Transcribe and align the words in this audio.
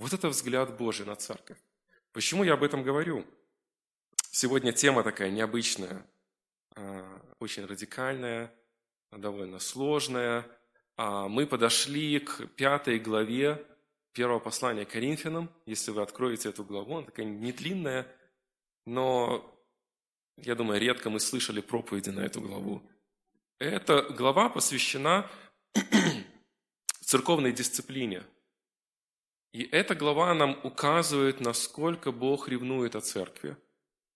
Вот 0.00 0.14
это 0.14 0.30
взгляд 0.30 0.78
Божий 0.78 1.04
на 1.04 1.14
церковь. 1.14 1.58
Почему 2.12 2.42
я 2.42 2.54
об 2.54 2.62
этом 2.62 2.82
говорю? 2.82 3.26
Сегодня 4.30 4.72
тема 4.72 5.02
такая 5.02 5.30
необычная, 5.30 6.06
а, 6.74 7.20
очень 7.38 7.66
радикальная, 7.66 8.50
довольно 9.12 9.58
сложная. 9.58 10.46
А, 10.96 11.28
мы 11.28 11.46
подошли 11.46 12.18
к 12.18 12.46
пятой 12.56 12.98
главе 12.98 13.62
первого 14.12 14.38
послания 14.38 14.86
Коринфянам. 14.86 15.50
Если 15.66 15.90
вы 15.90 16.00
откроете 16.00 16.48
эту 16.48 16.64
главу, 16.64 16.96
она 16.96 17.04
такая 17.04 17.26
не 17.26 17.52
длинная, 17.52 18.06
но, 18.86 19.54
я 20.38 20.54
думаю, 20.54 20.80
редко 20.80 21.10
мы 21.10 21.20
слышали 21.20 21.60
проповеди 21.60 22.08
на 22.08 22.20
эту 22.20 22.40
главу. 22.40 22.82
Эта 23.58 24.00
глава 24.00 24.48
посвящена 24.48 25.30
церковной 27.02 27.52
дисциплине. 27.52 28.24
И 29.52 29.62
эта 29.64 29.94
глава 29.94 30.32
нам 30.34 30.58
указывает, 30.62 31.40
насколько 31.40 32.12
Бог 32.12 32.48
ревнует 32.48 32.94
о 32.94 33.00
церкви. 33.00 33.56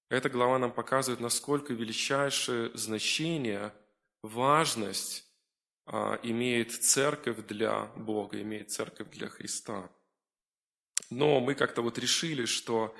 Эта 0.08 0.30
глава 0.30 0.58
нам 0.58 0.72
показывает, 0.72 1.20
насколько 1.20 1.72
величайшее 1.72 2.70
значение, 2.74 3.72
важность 4.22 5.26
а, 5.86 6.20
имеет 6.22 6.72
церковь 6.72 7.46
для 7.46 7.86
Бога, 7.96 8.40
имеет 8.40 8.70
церковь 8.70 9.10
для 9.10 9.28
Христа. 9.28 9.90
Но 11.10 11.40
мы 11.40 11.54
как-то 11.54 11.82
вот 11.82 11.98
решили, 11.98 12.44
что 12.44 12.94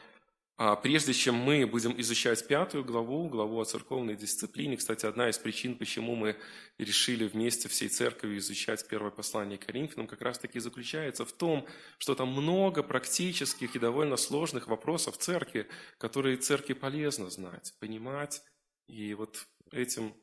прежде 0.57 1.13
чем 1.13 1.35
мы 1.35 1.67
будем 1.67 2.01
изучать 2.01 2.47
пятую 2.47 2.85
главу, 2.85 3.29
главу 3.29 3.61
о 3.61 3.65
церковной 3.65 4.15
дисциплине, 4.15 4.77
кстати, 4.77 5.05
одна 5.05 5.29
из 5.29 5.37
причин, 5.37 5.77
почему 5.77 6.15
мы 6.15 6.37
решили 6.79 7.27
вместе 7.27 7.69
всей 7.69 7.89
церкви 7.89 8.39
изучать 8.39 8.87
первое 8.87 9.11
послание 9.11 9.59
Коринфянам, 9.59 10.07
как 10.07 10.23
раз-таки 10.23 10.61
заключается 10.61 11.25
в 11.25 11.33
том, 11.33 11.67
что 11.99 12.15
там 12.15 12.29
много 12.29 12.85
практических 12.85 13.75
и 13.75 13.81
довольно 13.81 14.17
сложных 14.17 14.69
вопросов 14.69 15.19
церкви, 15.19 15.67
которые 15.99 16.37
церкви 16.37 16.75
полезно 16.75 17.31
знать, 17.31 17.75
понимать. 17.81 18.43
И 18.87 19.15
вот 19.15 19.49
этим 19.73 20.15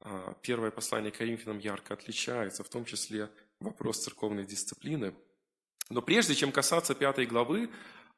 а, 0.00 0.34
первое 0.42 0.70
послание 0.70 1.10
Коринфянам 1.10 1.58
ярко 1.58 1.94
отличается, 1.94 2.62
в 2.62 2.68
том 2.68 2.84
числе 2.84 3.30
вопрос 3.58 4.04
церковной 4.04 4.44
дисциплины. 4.44 5.14
Но 5.90 6.00
прежде 6.00 6.34
чем 6.34 6.52
касаться 6.52 6.94
пятой 6.94 7.26
главы, 7.26 7.68
а, 7.68 7.70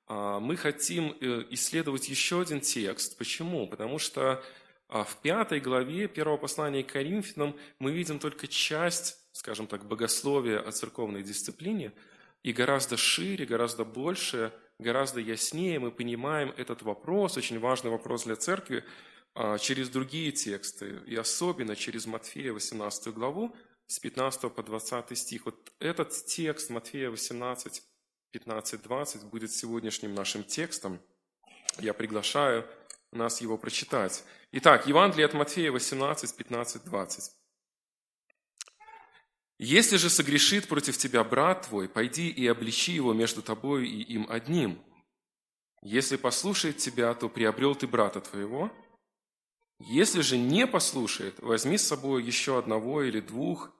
мы 0.08 0.56
хотим 0.56 1.16
э, 1.20 1.44
исследовать 1.50 2.08
еще 2.08 2.40
один 2.40 2.60
текст. 2.60 3.16
Почему? 3.18 3.66
Потому 3.66 3.98
что 3.98 4.42
а, 4.88 5.02
в 5.04 5.16
пятой 5.16 5.60
главе 5.60 6.06
первого 6.06 6.36
послания 6.36 6.84
к 6.84 6.92
Коринфянам 6.92 7.56
мы 7.78 7.92
видим 7.92 8.18
только 8.18 8.46
часть, 8.46 9.18
скажем 9.32 9.66
так, 9.66 9.84
богословия 9.84 10.60
о 10.60 10.70
церковной 10.70 11.22
дисциплине, 11.22 11.92
и 12.42 12.52
гораздо 12.52 12.96
шире, 12.96 13.46
гораздо 13.46 13.84
больше, 13.84 14.52
гораздо 14.78 15.20
яснее 15.20 15.80
мы 15.80 15.90
понимаем 15.90 16.54
этот 16.56 16.82
вопрос, 16.82 17.36
очень 17.36 17.58
важный 17.58 17.90
вопрос 17.90 18.24
для 18.24 18.36
церкви, 18.36 18.84
а, 19.34 19.58
через 19.58 19.88
другие 19.88 20.30
тексты, 20.30 21.00
и 21.06 21.16
особенно 21.16 21.74
через 21.74 22.06
Матфея 22.06 22.52
18 22.52 23.12
главу, 23.12 23.56
с 23.88 23.98
15 23.98 24.54
по 24.54 24.62
20 24.62 25.18
стих. 25.18 25.46
Вот 25.46 25.72
этот 25.80 26.12
текст 26.26 26.70
Матфея 26.70 27.10
18 27.10 27.82
15-20 28.36 29.26
будет 29.26 29.50
сегодняшним 29.52 30.14
нашим 30.14 30.44
текстом. 30.44 31.00
Я 31.78 31.94
приглашаю 31.94 32.66
нас 33.12 33.40
его 33.40 33.56
прочитать. 33.56 34.24
Итак, 34.52 34.86
Евангелие 34.86 35.26
от 35.26 35.34
Матфея 35.34 35.72
18, 35.72 36.36
15, 36.36 36.84
20. 36.84 37.32
«Если 39.58 39.96
же 39.96 40.10
согрешит 40.10 40.68
против 40.68 40.98
тебя 40.98 41.24
брат 41.24 41.66
твой, 41.66 41.88
пойди 41.88 42.28
и 42.28 42.46
обличи 42.46 42.92
его 42.92 43.14
между 43.14 43.42
тобою 43.42 43.86
и 43.86 44.02
им 44.02 44.26
одним. 44.28 44.82
Если 45.82 46.16
послушает 46.16 46.76
тебя, 46.76 47.14
то 47.14 47.28
приобрел 47.28 47.74
ты 47.74 47.86
брата 47.86 48.20
твоего. 48.20 48.70
Если 49.78 50.20
же 50.20 50.36
не 50.36 50.66
послушает, 50.66 51.38
возьми 51.38 51.78
с 51.78 51.86
собой 51.86 52.22
еще 52.22 52.58
одного 52.58 53.02
или 53.02 53.20
двух, 53.20 53.70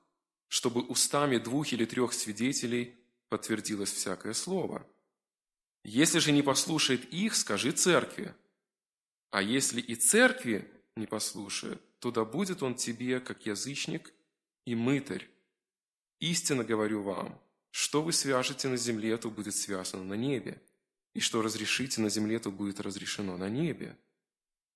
чтобы 0.49 0.83
устами 0.83 1.39
двух 1.39 1.72
или 1.72 1.84
трех 1.84 2.12
свидетелей 2.12 3.06
подтвердилось 3.28 3.92
всякое 3.92 4.32
слово. 4.32 4.87
Если 5.84 6.19
же 6.19 6.32
не 6.32 6.42
послушает 6.42 7.04
их, 7.12 7.34
скажи 7.34 7.72
церкви. 7.72 8.34
А 9.31 9.42
если 9.42 9.81
и 9.81 9.94
церкви 9.94 10.70
не 10.97 11.06
послушает, 11.06 11.81
то 11.98 12.10
да 12.10 12.25
будет 12.25 12.62
он 12.62 12.75
тебе, 12.75 13.20
как 13.20 13.47
язычник 13.47 14.12
и 14.65 14.75
мытарь. 14.75 15.28
Истинно 16.20 16.65
говорю 16.65 17.03
вам, 17.03 17.41
что 17.70 18.03
вы 18.03 18.12
свяжете 18.12 18.69
на 18.69 18.76
земле, 18.76 19.16
то 19.16 19.31
будет 19.31 19.54
связано 19.54 20.04
на 20.04 20.15
небе, 20.15 20.60
и 21.15 21.20
что 21.20 21.42
разрешите 21.42 22.00
на 22.00 22.09
земле, 22.09 22.38
то 22.38 22.50
будет 22.50 22.81
разрешено 22.81 23.36
на 23.36 23.48
небе. 23.48 23.97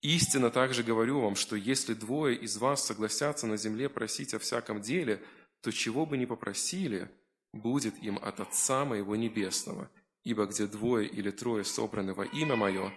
Истинно 0.02 0.50
также 0.50 0.82
говорю 0.82 1.20
вам, 1.20 1.36
что 1.36 1.56
если 1.56 1.94
двое 1.94 2.36
из 2.36 2.56
вас 2.56 2.86
согласятся 2.86 3.46
на 3.46 3.56
земле 3.56 3.88
просить 3.88 4.32
о 4.32 4.38
всяком 4.38 4.80
деле, 4.80 5.22
то 5.60 5.70
чего 5.70 6.06
бы 6.06 6.16
ни 6.16 6.24
попросили, 6.24 7.10
будет 7.52 7.96
им 8.02 8.18
от 8.18 8.40
Отца 8.40 8.84
моего 8.84 9.16
Небесного. 9.16 9.90
Ибо 10.22 10.46
где 10.46 10.66
двое 10.66 11.08
или 11.08 11.30
трое 11.30 11.64
собраны 11.64 12.12
во 12.12 12.24
имя 12.26 12.54
Мое, 12.54 12.92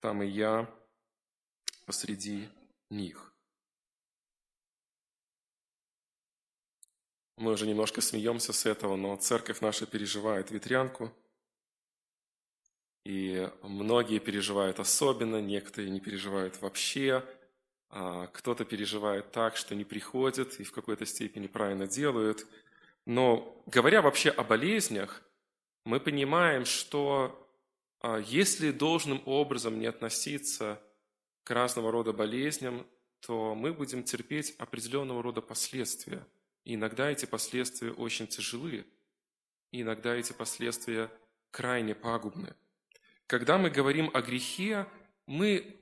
там 0.00 0.22
и 0.22 0.26
я 0.26 0.72
посреди 1.84 2.48
них. 2.90 3.32
Мы 7.36 7.52
уже 7.52 7.66
немножко 7.66 8.00
смеемся 8.00 8.52
с 8.52 8.66
этого, 8.66 8.96
но 8.96 9.16
церковь 9.16 9.60
наша 9.60 9.86
переживает 9.86 10.50
ветрянку, 10.50 11.12
и 13.04 13.50
многие 13.62 14.18
переживают 14.18 14.80
особенно, 14.80 15.40
некоторые 15.40 15.90
не 15.90 16.00
переживают 16.00 16.60
вообще, 16.60 17.24
а 17.90 18.26
кто-то 18.28 18.64
переживает 18.64 19.32
так, 19.32 19.56
что 19.56 19.74
не 19.74 19.84
приходит 19.84 20.60
и 20.60 20.64
в 20.64 20.72
какой-то 20.72 21.04
степени 21.04 21.48
правильно 21.48 21.88
делают– 21.88 22.46
но 23.08 23.62
говоря 23.64 24.02
вообще 24.02 24.28
о 24.28 24.44
болезнях, 24.44 25.22
мы 25.84 25.98
понимаем, 25.98 26.66
что 26.66 27.50
а, 28.00 28.18
если 28.18 28.70
должным 28.70 29.22
образом 29.24 29.78
не 29.78 29.86
относиться 29.86 30.78
к 31.42 31.50
разного 31.50 31.90
рода 31.90 32.12
болезням, 32.12 32.86
то 33.20 33.54
мы 33.54 33.72
будем 33.72 34.04
терпеть 34.04 34.54
определенного 34.58 35.22
рода 35.22 35.40
последствия. 35.40 36.22
И 36.64 36.74
иногда 36.74 37.10
эти 37.10 37.24
последствия 37.24 37.92
очень 37.92 38.26
тяжелы, 38.26 38.84
и 39.70 39.80
иногда 39.80 40.14
эти 40.14 40.34
последствия 40.34 41.10
крайне 41.50 41.94
пагубны. 41.94 42.54
Когда 43.26 43.56
мы 43.56 43.70
говорим 43.70 44.10
о 44.12 44.20
грехе, 44.20 44.86
мы 45.24 45.78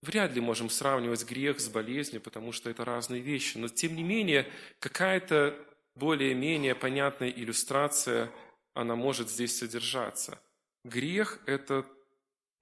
вряд 0.00 0.32
ли 0.32 0.40
можем 0.40 0.70
сравнивать 0.70 1.26
грех 1.28 1.60
с 1.60 1.68
болезнью, 1.68 2.22
потому 2.22 2.52
что 2.52 2.70
это 2.70 2.86
разные 2.86 3.20
вещи. 3.20 3.58
Но 3.58 3.68
тем 3.68 3.94
не 3.94 4.02
менее, 4.02 4.50
какая-то 4.78 5.62
более-менее 6.00 6.74
понятная 6.74 7.28
иллюстрация, 7.28 8.32
она 8.74 8.96
может 8.96 9.30
здесь 9.30 9.56
содержаться. 9.56 10.40
Грех– 10.84 11.38
это 11.46 11.86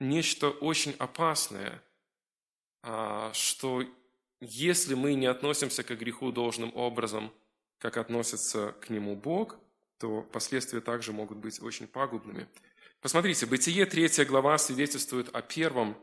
нечто 0.00 0.50
очень 0.50 0.94
опасное, 0.98 1.82
а, 2.82 3.32
что 3.32 3.84
если 4.40 4.94
мы 4.94 5.14
не 5.14 5.26
относимся 5.26 5.82
к 5.84 5.96
греху 5.96 6.32
должным 6.32 6.76
образом, 6.76 7.32
как 7.78 7.96
относится 7.96 8.74
к 8.80 8.90
нему 8.90 9.14
Бог, 9.14 9.56
то 9.98 10.22
последствия 10.22 10.80
также 10.80 11.12
могут 11.12 11.38
быть 11.38 11.62
очень 11.62 11.86
пагубными. 11.86 12.46
Посмотрите, 13.00 13.46
Бытие 13.46 13.86
3 13.86 14.24
глава 14.24 14.58
свидетельствует 14.58 15.34
о 15.34 15.42
первом 15.42 15.96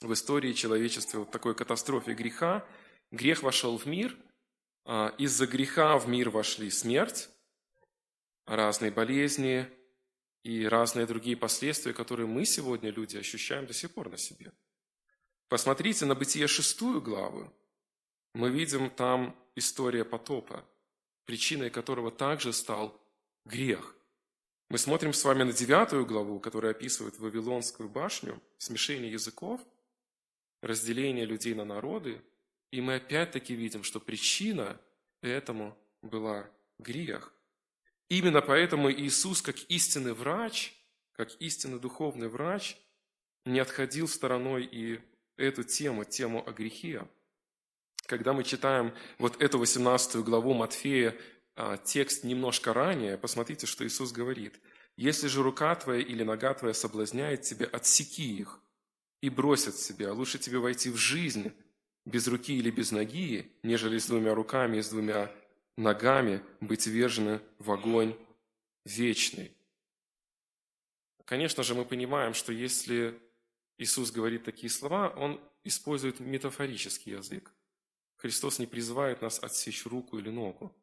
в 0.00 0.12
истории 0.12 0.52
человечества 0.52 1.20
вот 1.20 1.30
такой 1.30 1.54
катастрофе 1.54 2.14
греха. 2.14 2.66
Грех 3.12 3.44
вошел 3.44 3.78
в 3.78 3.86
мир– 3.86 4.16
из-за 4.86 5.46
греха 5.46 5.98
в 5.98 6.08
мир 6.08 6.30
вошли 6.30 6.70
смерть, 6.70 7.30
разные 8.46 8.90
болезни 8.90 9.66
и 10.42 10.66
разные 10.66 11.06
другие 11.06 11.36
последствия, 11.36 11.94
которые 11.94 12.26
мы 12.26 12.44
сегодня, 12.44 12.90
люди, 12.90 13.16
ощущаем 13.16 13.66
до 13.66 13.72
сих 13.72 13.92
пор 13.92 14.10
на 14.10 14.18
себе. 14.18 14.52
Посмотрите 15.48 16.04
на 16.04 16.14
Бытие 16.14 16.46
шестую 16.48 17.00
главу. 17.00 17.50
Мы 18.34 18.50
видим 18.50 18.90
там 18.90 19.34
история 19.54 20.04
потопа, 20.04 20.66
причиной 21.24 21.70
которого 21.70 22.10
также 22.10 22.52
стал 22.52 23.00
грех. 23.46 23.96
Мы 24.68 24.78
смотрим 24.78 25.12
с 25.12 25.24
вами 25.24 25.44
на 25.44 25.52
девятую 25.52 26.04
главу, 26.04 26.40
которая 26.40 26.72
описывает 26.72 27.18
Вавилонскую 27.18 27.88
башню, 27.88 28.42
смешение 28.58 29.12
языков, 29.12 29.60
разделение 30.60 31.24
людей 31.24 31.54
на 31.54 31.64
народы– 31.64 32.20
и 32.74 32.80
мы 32.80 32.96
опять-таки 32.96 33.54
видим, 33.54 33.84
что 33.84 34.00
причина 34.00 34.80
этому 35.20 35.78
была 36.02 36.50
грех. 36.80 37.32
Именно 38.08 38.42
поэтому 38.42 38.90
Иисус, 38.90 39.42
как 39.42 39.56
истинный 39.68 40.12
врач, 40.12 40.74
как 41.12 41.40
истинный 41.40 41.78
духовный 41.78 42.26
врач, 42.26 42.76
не 43.44 43.60
отходил 43.60 44.08
стороной 44.08 44.64
и 44.64 45.00
эту 45.36 45.62
тему, 45.62 46.04
тему 46.04 46.42
о 46.44 46.50
грехе. 46.50 47.06
Когда 48.06 48.32
мы 48.32 48.42
читаем 48.42 48.92
вот 49.18 49.40
эту 49.40 49.60
18 49.60 50.16
главу 50.24 50.52
Матфея, 50.52 51.16
а, 51.54 51.76
текст 51.76 52.24
немножко 52.24 52.74
ранее, 52.74 53.16
посмотрите, 53.16 53.66
что 53.68 53.86
Иисус 53.86 54.10
говорит. 54.10 54.58
Если 54.96 55.28
же 55.28 55.44
рука 55.44 55.76
твоя 55.76 56.00
или 56.00 56.24
нога 56.24 56.54
твоя 56.54 56.74
соблазняет 56.74 57.42
тебя, 57.42 57.66
отсеки 57.66 58.36
их 58.36 58.60
и 59.20 59.30
брось 59.30 59.68
от 59.68 59.76
себя. 59.76 60.12
Лучше 60.12 60.40
тебе 60.40 60.58
войти 60.58 60.90
в 60.90 60.96
жизнь 60.96 61.52
без 62.04 62.26
руки 62.28 62.56
или 62.56 62.70
без 62.70 62.92
ноги, 62.92 63.50
нежели 63.62 63.98
с 63.98 64.06
двумя 64.06 64.34
руками 64.34 64.78
и 64.78 64.82
с 64.82 64.90
двумя 64.90 65.30
ногами 65.76 66.42
быть 66.60 66.86
вержены 66.86 67.40
в 67.58 67.70
огонь 67.72 68.16
вечный. 68.84 69.52
Конечно 71.24 71.62
же, 71.62 71.74
мы 71.74 71.84
понимаем, 71.84 72.34
что 72.34 72.52
если 72.52 73.18
Иисус 73.78 74.10
говорит 74.10 74.44
такие 74.44 74.70
слова, 74.70 75.08
Он 75.16 75.40
использует 75.64 76.20
метафорический 76.20 77.12
язык. 77.12 77.52
Христос 78.16 78.58
не 78.58 78.66
призывает 78.66 79.22
нас 79.22 79.42
отсечь 79.42 79.86
руку 79.86 80.18
или 80.18 80.28
ногу. 80.28 80.74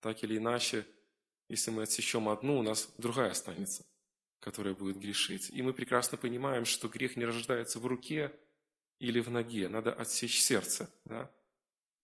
Так 0.00 0.22
или 0.22 0.38
иначе, 0.38 0.86
если 1.48 1.70
мы 1.70 1.82
отсечем 1.82 2.28
одну, 2.28 2.58
у 2.58 2.62
нас 2.62 2.88
другая 2.96 3.32
останется, 3.32 3.84
которая 4.38 4.74
будет 4.74 4.98
грешить. 4.98 5.50
И 5.50 5.60
мы 5.62 5.72
прекрасно 5.72 6.16
понимаем, 6.16 6.64
что 6.64 6.88
грех 6.88 7.16
не 7.16 7.24
рождается 7.24 7.80
в 7.80 7.86
руке 7.86 8.32
или 9.00 9.18
в 9.20 9.30
ноге. 9.30 9.68
Надо 9.68 9.92
отсечь 9.92 10.40
сердце, 10.40 10.88
да? 11.04 11.28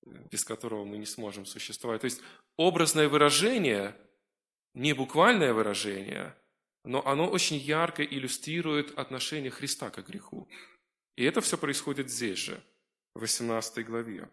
без 0.02 0.44
которого 0.44 0.84
мы 0.84 0.98
не 0.98 1.06
сможем 1.06 1.46
существовать. 1.46 2.00
То 2.00 2.06
есть 2.06 2.20
образное 2.56 3.08
выражение, 3.08 3.96
не 4.74 4.92
буквальное 4.92 5.52
выражение, 5.52 6.34
но 6.84 7.06
оно 7.06 7.28
очень 7.28 7.56
ярко 7.56 8.04
иллюстрирует 8.04 8.98
отношение 8.98 9.50
Христа 9.50 9.90
к 9.90 10.04
греху. 10.06 10.48
И 11.16 11.24
это 11.24 11.40
все 11.40 11.58
происходит 11.58 12.10
здесь 12.10 12.38
же, 12.38 12.62
в 13.14 13.20
18 13.20 13.84
главе. 13.86 14.28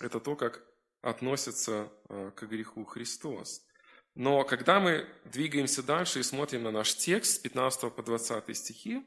Это 0.00 0.20
то, 0.20 0.36
как 0.36 0.64
относится 1.02 1.92
э, 2.08 2.30
к 2.34 2.44
греху 2.44 2.84
Христос. 2.84 3.66
Но 4.14 4.44
когда 4.44 4.80
мы 4.80 5.08
двигаемся 5.24 5.82
дальше 5.82 6.20
и 6.20 6.22
смотрим 6.22 6.62
на 6.62 6.70
наш 6.70 6.94
текст 6.94 7.36
с 7.36 7.38
15 7.38 7.92
по 7.92 8.02
20 8.02 8.56
стихи, 8.56 9.02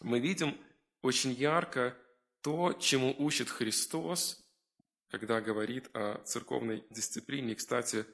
мы 0.00 0.20
видим 0.20 0.58
очень 1.02 1.32
ярко 1.32 1.96
то, 2.40 2.72
чему 2.74 3.14
учит 3.18 3.48
Христос, 3.48 4.44
когда 5.08 5.40
говорит 5.40 5.88
о 5.94 6.20
церковной 6.24 6.84
дисциплине. 6.90 7.52
И, 7.52 7.56
кстати, 7.56 8.06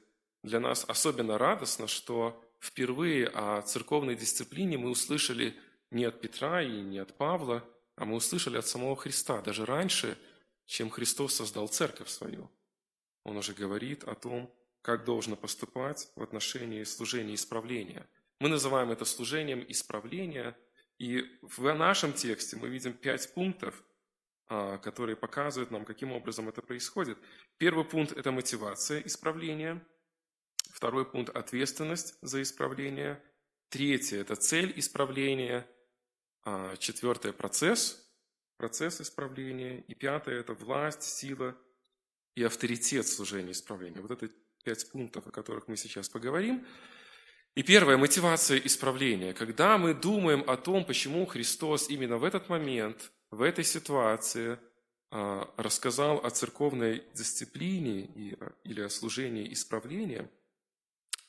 для 0.43 0.61
нас 0.61 0.85
особенно 0.89 1.39
радостно, 1.39 1.87
что 1.87 2.43
впервые 2.61 3.29
о 3.29 3.63
церковной 3.63 4.15
дисциплине 4.15 4.79
мы 4.79 4.91
услышали 4.91 5.57
не 5.91 6.05
от 6.05 6.21
Петра 6.21 6.63
и 6.63 6.81
не 6.81 6.99
от 6.99 7.17
Павла, 7.17 7.65
а 7.97 8.05
мы 8.05 8.17
услышали 8.17 8.57
от 8.57 8.67
самого 8.67 8.97
Христа, 8.97 9.43
даже 9.43 9.67
раньше, 9.67 10.17
чем 10.67 10.91
Христос 10.91 11.35
создал 11.35 11.69
церковь 11.69 12.09
свою. 12.09 12.51
Он 13.25 13.37
уже 13.37 13.53
говорит 13.53 14.05
о 14.05 14.15
том, 14.15 14.53
как 14.81 15.05
должно 15.05 15.37
поступать 15.37 16.11
в 16.17 16.23
отношении 16.23 16.83
служения 16.85 17.35
исправления. 17.35 18.07
Мы 18.41 18.49
называем 18.49 18.91
это 18.91 19.05
служением 19.05 19.65
исправления, 19.69 20.57
и 21.03 21.25
в 21.43 21.75
нашем 21.75 22.13
тексте 22.13 22.57
мы 22.57 22.69
видим 22.69 22.93
пять 22.93 23.35
пунктов, 23.35 23.83
а, 24.47 24.79
которые 24.79 25.17
показывают 25.17 25.73
нам, 25.73 25.85
каким 25.85 26.13
образом 26.13 26.49
это 26.49 26.63
происходит. 26.63 27.19
Первый 27.59 27.85
пункт– 27.85 28.13
это 28.17 28.31
мотивация 28.31 29.01
исправления. 29.01 29.85
Второй 30.71 31.05
пункт– 31.05 31.31
ответственность 31.37 32.15
за 32.23 32.41
исправление. 32.41 33.21
Третье– 33.69 34.19
это 34.21 34.37
цель 34.37 34.73
исправления. 34.79 35.67
А, 36.45 36.77
четвертое– 36.77 37.33
процесс, 37.33 38.09
процесс 38.57 39.01
исправления. 39.01 39.81
И 39.89 39.97
пятое– 39.97 40.39
это 40.39 40.55
власть, 40.55 41.03
сила 41.03 41.57
и 42.37 42.45
авторитет 42.45 43.09
служения 43.09 43.51
исправления. 43.51 44.01
Вот 44.01 44.13
это 44.13 44.33
пять 44.63 44.89
пунктов, 44.89 45.27
о 45.27 45.33
которых 45.33 45.67
мы 45.67 45.77
сейчас 45.77 46.09
поговорим. 46.09 46.65
И 47.55 47.63
первая 47.63 47.99
мотивация 47.99 48.59
исправления. 48.59 49.35
Когда 49.35 49.77
мы 49.77 49.93
думаем 49.93 50.43
о 50.49 50.57
том, 50.57 50.87
почему 50.87 51.27
Христос 51.27 51.91
именно 51.91 52.17
в 52.17 52.25
этот 52.25 52.49
момент, 52.49 53.13
в 53.31 53.43
этой 53.43 53.63
ситуации 53.63 54.59
а, 55.11 55.53
рассказал 55.59 56.25
о 56.25 56.31
церковной 56.31 57.05
дисциплине 57.13 58.07
или 58.65 58.81
о 58.81 58.89
служении 58.89 59.53
исправления, 59.53 60.31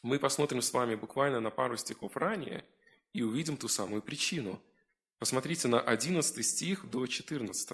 мы 0.02 0.18
посмотрим 0.18 0.62
с 0.62 0.72
вами 0.72 0.96
буквально 0.96 1.42
на 1.42 1.50
пару 1.50 1.76
стихов 1.76 2.16
ранее 2.16 2.64
и 3.12 3.22
увидим 3.22 3.58
ту 3.58 3.68
самую 3.68 4.02
причину. 4.02 4.62
Посмотрите 5.20 5.68
на 5.68 5.82
11 5.82 6.46
стих 6.46 6.90
до 6.90 7.06
14. 7.06 7.70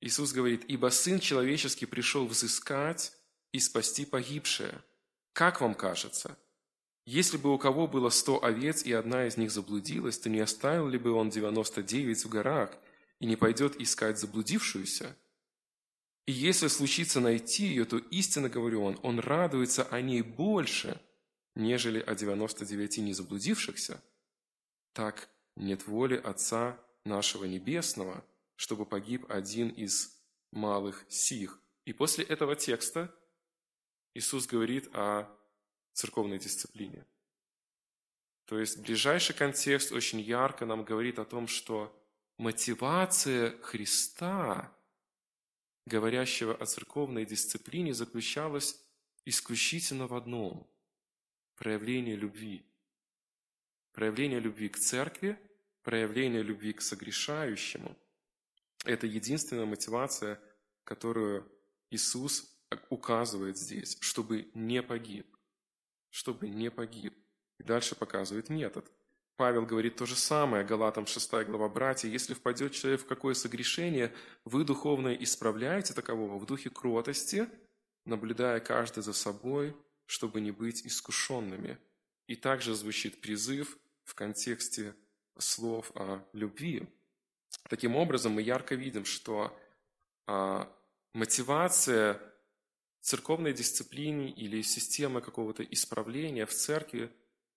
Иисус 0.00 0.32
говорит, 0.32 0.64
«Ибо 0.66 0.90
Сын 0.90 1.20
Человеческий 1.20 1.86
пришел 1.86 2.26
взыскать 2.26 3.12
и 3.52 3.60
спасти 3.60 4.04
погибшее. 4.04 4.82
Как 5.32 5.60
вам 5.60 5.76
кажется? 5.76 6.36
Если 7.04 7.36
бы 7.36 7.52
у 7.52 7.58
кого 7.58 7.88
было 7.88 8.10
сто 8.10 8.42
овец, 8.42 8.84
и 8.84 8.92
одна 8.92 9.26
из 9.26 9.36
них 9.36 9.50
заблудилась, 9.50 10.18
то 10.18 10.30
не 10.30 10.38
оставил 10.38 10.88
ли 10.88 10.98
бы 10.98 11.10
он 11.12 11.30
девяносто 11.30 11.82
девять 11.82 12.24
в 12.24 12.28
горах 12.28 12.76
и 13.18 13.26
не 13.26 13.36
пойдет 13.36 13.80
искать 13.80 14.18
заблудившуюся? 14.18 15.16
И 16.26 16.32
если 16.32 16.68
случится 16.68 17.18
найти 17.18 17.66
ее, 17.66 17.84
то 17.84 17.98
истинно 17.98 18.48
говорю 18.48 18.84
он, 18.84 18.98
он 19.02 19.18
радуется 19.18 19.82
о 19.84 20.00
ней 20.00 20.22
больше, 20.22 21.00
нежели 21.56 21.98
о 21.98 22.14
девяносто 22.14 22.64
девяти 22.64 23.00
незаблудившихся. 23.00 24.00
Так 24.92 25.28
нет 25.56 25.86
воли 25.88 26.16
Отца 26.16 26.78
нашего 27.04 27.44
Небесного, 27.44 28.24
чтобы 28.54 28.86
погиб 28.86 29.26
один 29.28 29.70
из 29.70 30.16
малых 30.52 31.04
сих. 31.08 31.58
И 31.84 31.92
после 31.92 32.24
этого 32.24 32.54
текста 32.54 33.12
Иисус 34.14 34.46
говорит 34.46 34.88
о 34.92 35.26
церковной 35.92 36.38
дисциплине. 36.38 37.04
То 38.46 38.58
есть 38.58 38.78
ближайший 38.78 39.34
контекст 39.34 39.92
очень 39.92 40.20
ярко 40.20 40.66
нам 40.66 40.84
говорит 40.84 41.18
о 41.18 41.24
том, 41.24 41.48
что 41.48 41.96
мотивация 42.38 43.58
Христа, 43.62 44.76
говорящего 45.86 46.54
о 46.54 46.66
церковной 46.66 47.24
дисциплине, 47.24 47.94
заключалась 47.94 48.80
исключительно 49.24 50.06
в 50.06 50.14
одном– 50.14 50.68
проявление 51.56 52.16
любви. 52.16 52.66
Проявление 53.92 54.40
любви 54.40 54.68
к 54.68 54.78
церкви, 54.78 55.38
проявление 55.82 56.42
любви 56.42 56.72
к 56.72 56.82
согрешающему– 56.82 57.96
это 58.84 59.06
единственная 59.06 59.66
мотивация, 59.66 60.40
которую 60.84 61.50
Иисус 61.90 62.58
указывает 62.90 63.56
здесь, 63.56 63.96
чтобы 64.00 64.50
не 64.54 64.82
погиб. 64.82 65.31
Чтобы 66.12 66.50
не 66.50 66.70
погиб. 66.70 67.14
И 67.58 67.62
дальше 67.62 67.96
показывает 67.96 68.50
метод. 68.50 68.86
Павел 69.36 69.64
говорит 69.64 69.96
то 69.96 70.04
же 70.04 70.14
самое, 70.14 70.62
Галатам 70.62 71.06
6 71.06 71.46
глава, 71.46 71.70
«Братья, 71.70 72.06
если 72.06 72.34
впадет 72.34 72.72
человек 72.72 73.00
в 73.00 73.06
какое 73.06 73.32
согрешение, 73.32 74.12
вы 74.44 74.62
духовно 74.62 75.08
исправляете 75.14 75.94
такового 75.94 76.38
в 76.38 76.44
духе 76.44 76.68
кротости, 76.68 77.48
наблюдая 78.04 78.60
каждый 78.60 79.02
за 79.02 79.14
собой, 79.14 79.74
чтобы 80.04 80.42
не 80.42 80.50
быть 80.50 80.86
искушенными». 80.86 81.78
И 82.26 82.36
также 82.36 82.74
звучит 82.74 83.22
призыв 83.22 83.78
в 84.04 84.14
контексте 84.14 84.94
слов 85.38 85.90
о 85.94 86.22
любви. 86.34 86.86
Таким 87.70 87.96
образом, 87.96 88.32
мы 88.32 88.42
ярко 88.42 88.74
видим, 88.74 89.06
что 89.06 89.58
а, 90.26 90.70
мотивация 91.14 92.20
церковной 93.02 93.52
дисциплине 93.52 94.30
или 94.30 94.62
системы 94.62 95.20
какого-то 95.20 95.64
исправления 95.64 96.46
в 96.46 96.52
церкви 96.54 97.10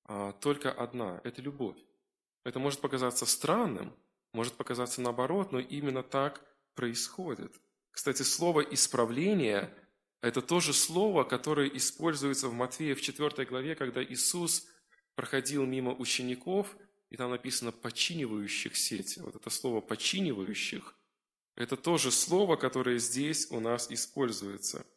а, 0.05 0.33
только 0.33 0.71
одна– 0.71 1.21
это 1.23 1.41
любовь. 1.41 1.77
Это 2.43 2.59
может 2.59 2.81
показаться 2.81 3.25
странным, 3.25 3.93
может 4.33 4.55
показаться 4.55 5.01
наоборот, 5.01 5.51
но 5.51 5.59
именно 5.59 6.03
так 6.03 6.43
происходит. 6.73 7.53
Кстати, 7.91 8.23
слово 8.23 8.61
«исправление»– 8.61 9.73
это 10.21 10.41
тоже 10.41 10.73
слово, 10.73 11.23
которое 11.23 11.67
используется 11.69 12.49
в 12.49 12.53
Матфея 12.53 12.95
в 12.95 13.01
4 13.01 13.45
главе, 13.45 13.75
когда 13.75 14.03
Иисус 14.03 14.67
проходил 15.13 15.65
мимо 15.65 15.93
учеников, 15.93 16.75
и 17.11 17.17
там 17.17 17.29
написано 17.29 17.71
«починивающих 17.71 18.75
сети». 18.75 19.19
Вот 19.19 19.35
это 19.35 19.49
слово 19.51 19.79
«починивающих»– 19.79 20.95
это 21.55 21.77
тоже 21.77 22.11
слово, 22.11 22.55
которое 22.55 22.97
здесь 22.97 23.51
у 23.51 23.59
нас 23.59 23.91
используется– 23.91 24.87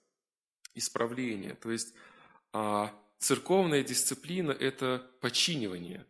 исправление. 0.74 1.54
То 1.54 1.70
есть 1.70 1.94
а, 2.52 2.92
церковная 3.18 3.82
дисциплина– 3.82 4.50
это 4.60 5.06
починивание. 5.20 6.06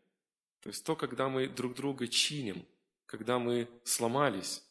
То 0.61 0.71
есть 0.71 0.85
то, 0.85 0.97
когда 0.97 1.29
мы 1.29 1.49
друг 1.49 1.75
друга 1.75 2.09
чиним, 2.09 2.65
когда 3.07 3.39
мы 3.39 3.69
сломались, 3.85 4.65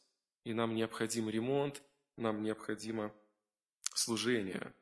и 0.44 0.54
нам 0.54 0.76
необходим 0.76 1.30
ремонт, 1.30 1.82
нам 2.18 2.42
необходимо 2.42 3.12
служение. 3.94 4.74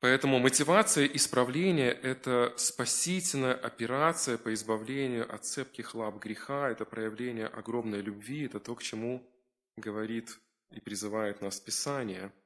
Поэтому 0.00 0.38
мотивация 0.38 1.06
исправления– 1.06 1.90
это 2.02 2.54
спасительная 2.56 3.54
операция 3.54 4.38
по 4.38 4.54
избавлению 4.54 5.32
от 5.32 5.44
цепких 5.44 5.94
лап 5.94 6.18
греха, 6.20 6.70
это 6.70 6.84
проявление 6.84 7.48
огромной 7.48 8.00
любви, 8.00 8.46
это 8.46 8.60
то, 8.60 8.76
к 8.76 8.82
чему 8.82 9.28
говорит 9.76 10.38
и 10.70 10.80
призывает 10.80 11.42
нас 11.42 11.60
Писание– 11.60 12.32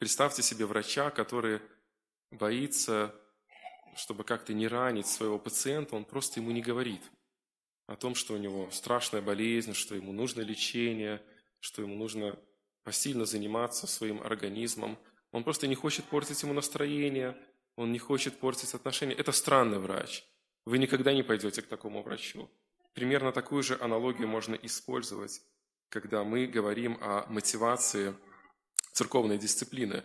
Представьте 0.00 0.42
себе 0.42 0.66
врача, 0.66 1.10
который 1.10 1.60
боится 2.32 3.14
чтобы 3.96 4.24
как-то 4.24 4.54
не 4.54 4.68
ранить 4.68 5.06
своего 5.06 5.38
пациента, 5.38 5.96
он 5.96 6.04
просто 6.04 6.40
ему 6.40 6.50
не 6.50 6.62
говорит 6.62 7.02
о 7.86 7.96
том, 7.96 8.14
что 8.14 8.34
у 8.34 8.36
него 8.36 8.70
страшная 8.70 9.20
болезнь, 9.20 9.74
что 9.74 9.94
ему 9.94 10.12
нужно 10.12 10.42
лечение, 10.42 11.22
что 11.58 11.82
ему 11.82 11.96
нужно 11.96 12.38
посильно 12.82 13.24
заниматься 13.24 13.86
своим 13.86 14.22
организмом. 14.22 14.98
Он 15.32 15.44
просто 15.44 15.66
не 15.66 15.74
хочет 15.74 16.04
портить 16.06 16.42
ему 16.42 16.52
настроение, 16.52 17.36
он 17.76 17.92
не 17.92 17.98
хочет 17.98 18.38
портить 18.38 18.74
отношения. 18.74 19.14
Это 19.14 19.32
странный 19.32 19.78
врач. 19.78 20.24
Вы 20.64 20.78
никогда 20.78 21.12
не 21.12 21.22
пойдете 21.22 21.62
к 21.62 21.66
такому 21.66 22.02
врачу. 22.02 22.48
Примерно 22.94 23.32
такую 23.32 23.62
же 23.62 23.76
аналогию 23.80 24.28
можно 24.28 24.54
использовать, 24.54 25.42
когда 25.88 26.24
мы 26.24 26.46
говорим 26.46 26.96
о 27.00 27.26
мотивации 27.28 28.14
церковной 28.92 29.38
дисциплины. 29.38 30.04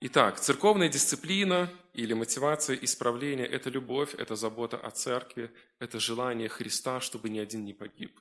Итак, 0.00 0.38
церковная 0.38 0.88
дисциплина 0.88 1.72
или 1.94 2.12
мотивация 2.12 2.76
исправления– 2.76 3.46
это 3.46 3.70
любовь, 3.70 4.14
это 4.14 4.36
забота 4.36 4.76
о 4.76 4.90
церкви, 4.90 5.50
это 5.78 5.98
желание 5.98 6.48
Христа, 6.48 7.00
чтобы 7.00 7.30
ни 7.30 7.38
один 7.38 7.64
не 7.64 7.72
погиб. 7.72 8.20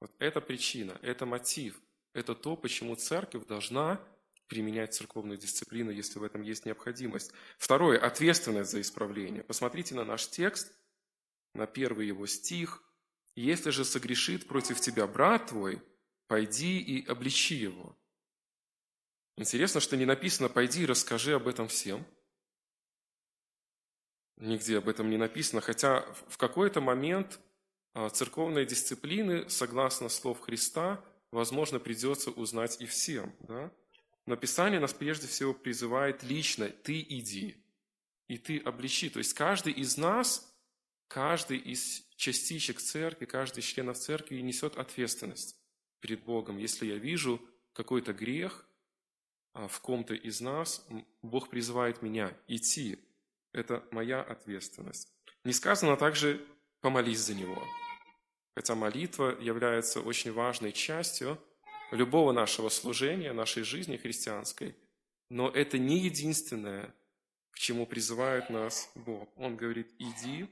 Вот 0.00 0.12
это 0.18 0.40
причина, 0.40 0.98
это 1.02 1.26
мотив, 1.26 1.80
это 2.12 2.34
то, 2.34 2.56
почему 2.56 2.94
церковь 2.94 3.46
должна 3.46 4.00
применять 4.48 4.94
церковную 4.94 5.38
дисциплину, 5.38 5.90
если 5.90 6.18
в 6.18 6.24
этом 6.24 6.42
есть 6.42 6.66
необходимость. 6.66 7.32
Второе– 7.58 7.98
ответственность 8.00 8.70
за 8.70 8.80
исправление. 8.80 9.42
Посмотрите 9.42 9.94
на 9.94 10.04
наш 10.04 10.28
текст, 10.28 10.72
на 11.54 11.66
первый 11.66 12.06
его 12.06 12.26
стих. 12.26 12.82
«Если 13.34 13.70
же 13.70 13.84
согрешит 13.84 14.46
против 14.48 14.80
тебя 14.80 15.06
брат 15.06 15.48
твой, 15.48 15.80
пойди 16.26 16.80
и 16.80 17.06
обличи 17.06 17.54
его». 17.54 17.96
Интересно, 19.38 19.80
что 19.80 19.96
не 19.96 20.04
написано 20.04 20.48
«пойди 20.48 20.82
и 20.82 20.86
расскажи 20.86 21.32
об 21.32 21.46
этом 21.46 21.68
всем». 21.68 22.04
Нигде 24.36 24.78
об 24.78 24.88
этом 24.88 25.10
не 25.10 25.16
написано, 25.16 25.60
хотя 25.60 26.00
в 26.26 26.36
какой-то 26.36 26.80
момент 26.80 27.38
а, 27.94 28.10
церковной 28.10 28.66
дисциплины, 28.66 29.48
согласно 29.48 30.08
слов 30.08 30.40
Христа, 30.40 31.04
возможно, 31.30 31.78
придется 31.78 32.32
узнать 32.32 32.80
и 32.80 32.86
всем. 32.86 33.32
Да? 33.40 33.70
Но 34.26 34.34
Писание 34.34 34.80
нас 34.80 34.92
прежде 34.92 35.28
всего 35.28 35.54
призывает 35.54 36.24
лично 36.24 36.68
«ты 36.68 37.00
иди» 37.00 37.64
и 38.26 38.38
«ты 38.38 38.58
обличи». 38.58 39.08
То 39.08 39.20
есть 39.20 39.34
каждый 39.34 39.72
из 39.72 39.96
нас, 39.96 40.52
каждый 41.06 41.58
из 41.58 42.04
частичек 42.16 42.80
церкви, 42.80 43.24
каждый 43.24 43.60
из 43.60 43.66
членов 43.66 43.98
церкви 43.98 44.40
несет 44.40 44.76
ответственность 44.78 45.56
перед 46.00 46.24
Богом. 46.24 46.58
Если 46.58 46.86
я 46.86 46.96
вижу 46.96 47.40
какой-то 47.72 48.12
грех, 48.12 48.67
в 49.54 49.80
ком-то 49.80 50.14
из 50.14 50.40
нас, 50.40 50.86
Бог 51.22 51.48
призывает 51.50 52.02
меня 52.02 52.36
идти. 52.46 52.98
Это 53.52 53.84
моя 53.90 54.22
ответственность. 54.22 55.12
Не 55.44 55.52
сказано 55.52 55.96
также 55.96 56.46
«помолись 56.80 57.20
за 57.20 57.34
него». 57.34 57.62
Хотя 58.54 58.74
молитва 58.74 59.36
является 59.40 60.00
очень 60.00 60.32
важной 60.32 60.72
частью 60.72 61.38
любого 61.90 62.32
нашего 62.32 62.68
служения, 62.68 63.32
нашей 63.32 63.62
жизни 63.62 63.96
христианской, 63.96 64.76
но 65.30 65.48
это 65.48 65.78
не 65.78 65.98
единственное, 65.98 66.94
к 67.50 67.58
чему 67.58 67.86
призывает 67.86 68.50
нас 68.50 68.90
Бог. 68.94 69.28
Он 69.36 69.56
говорит 69.56 69.92
«иди 69.98 70.48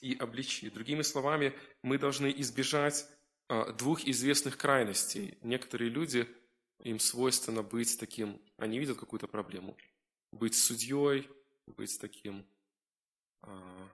и 0.00 0.14
обличи». 0.14 0.70
Другими 0.70 1.02
словами, 1.02 1.54
мы 1.82 1.98
должны 1.98 2.32
избежать 2.38 3.06
а, 3.48 3.72
двух 3.72 4.06
известных 4.06 4.56
крайностей. 4.58 5.38
Некоторые 5.42 5.90
люди– 5.90 6.28
им 6.80 6.98
свойственно 6.98 7.62
быть 7.62 7.98
таким, 7.98 8.40
они 8.56 8.78
видят 8.78 8.98
какую-то 8.98 9.28
проблему, 9.28 9.76
быть 10.32 10.54
судьей, 10.54 11.28
быть 11.66 11.98
таким 12.00 12.46
а, 13.42 13.88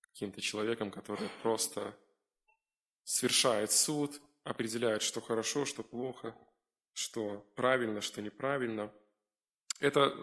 каким-то 0.00 0.40
человеком, 0.40 0.90
который 0.90 1.28
просто 1.42 1.96
совершает 3.04 3.72
суд, 3.72 4.20
определяет, 4.44 5.02
что 5.02 5.20
хорошо, 5.20 5.64
что 5.64 5.82
плохо, 5.82 6.36
что 6.92 7.46
правильно, 7.54 8.00
что 8.00 8.20
неправильно. 8.20 8.92
Это 9.80 10.16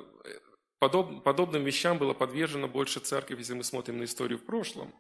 подоб, 0.80 1.24
подобным 1.24 1.64
вещам 1.64 1.98
было 1.98 2.14
подвержено 2.14 2.68
больше 2.68 3.00
церковь, 3.00 3.40
если 3.40 3.54
мы 3.54 3.64
смотрим 3.64 3.98
на 3.98 4.04
историю 4.04 4.38
в 4.38 4.46
прошлом. 4.46 4.94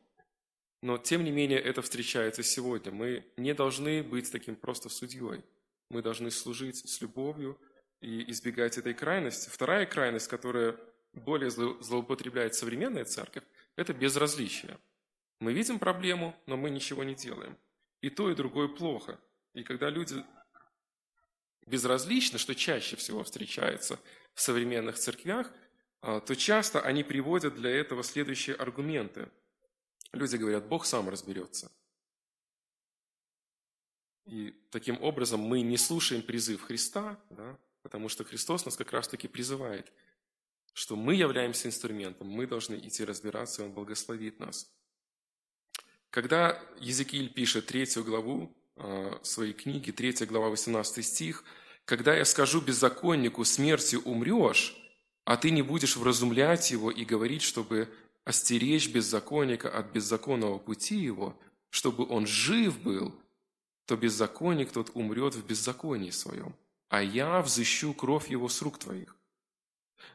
Но, 0.82 0.98
тем 0.98 1.24
не 1.24 1.32
менее, 1.32 1.60
это 1.60 1.82
встречается 1.82 2.42
сегодня. 2.42 2.92
Мы 2.92 3.26
не 3.36 3.54
должны 3.54 4.02
быть 4.02 4.32
таким 4.32 4.56
просто 4.56 4.90
судьей. 4.90 5.44
Мы 5.90 6.02
должны 6.02 6.32
служить 6.32 6.78
с 6.78 7.02
любовью 7.02 7.60
и 8.02 8.30
избегать 8.32 8.78
этой 8.78 8.94
крайности. 8.94 9.50
Вторая 9.50 9.86
крайность, 9.86 10.28
которая 10.28 10.78
более 11.14 11.50
злоупотребляет 11.50 12.56
современная 12.56 13.06
церковь, 13.06 13.44
это 13.76 13.94
безразличие. 13.94 14.78
Мы 15.40 15.54
видим 15.54 15.80
проблему, 15.80 16.36
но 16.46 16.58
мы 16.58 16.70
ничего 16.70 17.04
не 17.04 17.16
делаем. 17.16 17.58
И 18.02 18.10
то, 18.10 18.30
и 18.30 18.36
другое 18.36 18.68
плохо. 18.68 19.20
И 19.54 19.64
когда 19.64 19.90
люди 19.90 20.24
безразличны, 21.66 22.38
что 22.40 22.56
чаще 22.56 22.96
всего 22.96 23.24
встречается 23.24 24.00
в 24.34 24.42
современных 24.42 24.98
церквях, 24.98 25.52
а, 26.02 26.20
то 26.20 26.36
часто 26.36 26.82
они 26.82 27.04
приводят 27.04 27.56
для 27.56 27.70
этого 27.70 28.04
следующие 28.04 28.56
аргументы. 28.56 29.30
Люди 30.14 30.38
говорят, 30.38 30.68
Бог 30.68 30.86
сам 30.86 31.10
разберется. 31.10 31.72
И 34.30 34.54
таким 34.70 35.02
образом 35.02 35.40
мы 35.40 35.62
не 35.62 35.76
слушаем 35.78 36.22
призыв 36.22 36.62
Христа, 36.62 37.20
да, 37.32 37.58
потому 37.82 38.10
что 38.10 38.24
Христос 38.24 38.64
нас 38.64 38.78
как 38.78 38.92
раз-таки 38.92 39.28
призывает, 39.28 39.92
что 40.74 40.96
мы 40.96 41.16
являемся 41.16 41.68
инструментом, 41.68 42.28
мы 42.28 42.46
должны 42.46 42.76
идти 42.76 43.04
разбираться, 43.04 43.64
и 43.64 43.66
Он 43.66 43.72
благословит 43.72 44.40
нас. 44.40 44.72
Когда 46.12 46.62
Езекииль 46.80 47.34
пишет 47.34 47.66
третью 47.66 48.04
главу 48.04 48.56
э, 48.76 49.18
своей 49.24 49.54
книги, 49.54 49.90
третья 49.90 50.28
глава, 50.28 50.50
18 50.50 51.04
стих, 51.04 51.44
«Когда 51.86 52.16
я 52.16 52.24
скажу 52.24 52.62
беззаконнику, 52.62 53.44
смертью 53.46 54.02
умрешь, 54.02 54.78
а 55.26 55.38
ты 55.38 55.50
не 55.50 55.64
будешь 55.64 55.98
вразумлять 55.98 56.70
его 56.70 56.92
и 56.92 57.04
говорить, 57.04 57.42
чтобы 57.42 57.92
остеречь 58.26 58.90
беззаконника 58.90 59.76
от 59.76 59.92
беззаконного 59.92 60.60
пути 60.60 60.98
его, 60.98 61.36
чтобы 61.72 62.08
он 62.08 62.28
жив 62.28 62.80
был, 62.84 63.20
то 63.90 63.98
беззаконник 63.98 64.72
тот 64.72 64.92
умрет 64.94 65.34
в 65.34 65.44
беззаконии 65.44 66.12
своем, 66.12 66.56
а 66.90 67.02
я 67.02 67.42
взыщу 67.42 67.96
кровь 67.96 68.30
его 68.30 68.48
с 68.48 68.62
рук 68.62 68.78
твоих. 68.78 69.16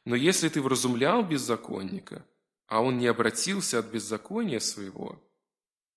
Но 0.04 0.14
если 0.14 0.48
ты 0.48 0.62
вразумлял 0.62 1.24
беззаконника, 1.24 2.24
а 2.68 2.80
он 2.80 2.98
не 2.98 3.08
обратился 3.08 3.80
от 3.80 3.86
беззакония 3.86 4.60
своего 4.60 5.20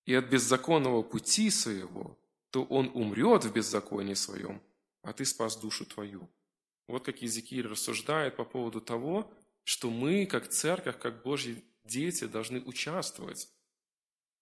и 0.06 0.12
от 0.12 0.24
беззаконного 0.24 1.02
пути 1.02 1.50
своего, 1.50 2.18
то 2.50 2.64
он 2.64 2.90
умрет 2.94 3.44
в 3.44 3.52
беззаконии 3.52 4.14
своем, 4.14 4.60
а 5.02 5.12
ты 5.12 5.24
спас 5.24 5.56
душу 5.56 5.86
твою». 5.86 6.28
Вот 6.88 7.04
как 7.04 7.22
Езекииль 7.22 7.68
рассуждает 7.68 8.34
по 8.34 8.44
поводу 8.44 8.80
того, 8.80 9.32
что 9.62 9.88
мы, 9.88 10.26
как 10.26 10.48
церковь, 10.48 10.98
как 10.98 11.22
Божьи 11.22 11.62
дети, 11.84 12.24
должны 12.24 12.60
участвовать, 12.60 13.48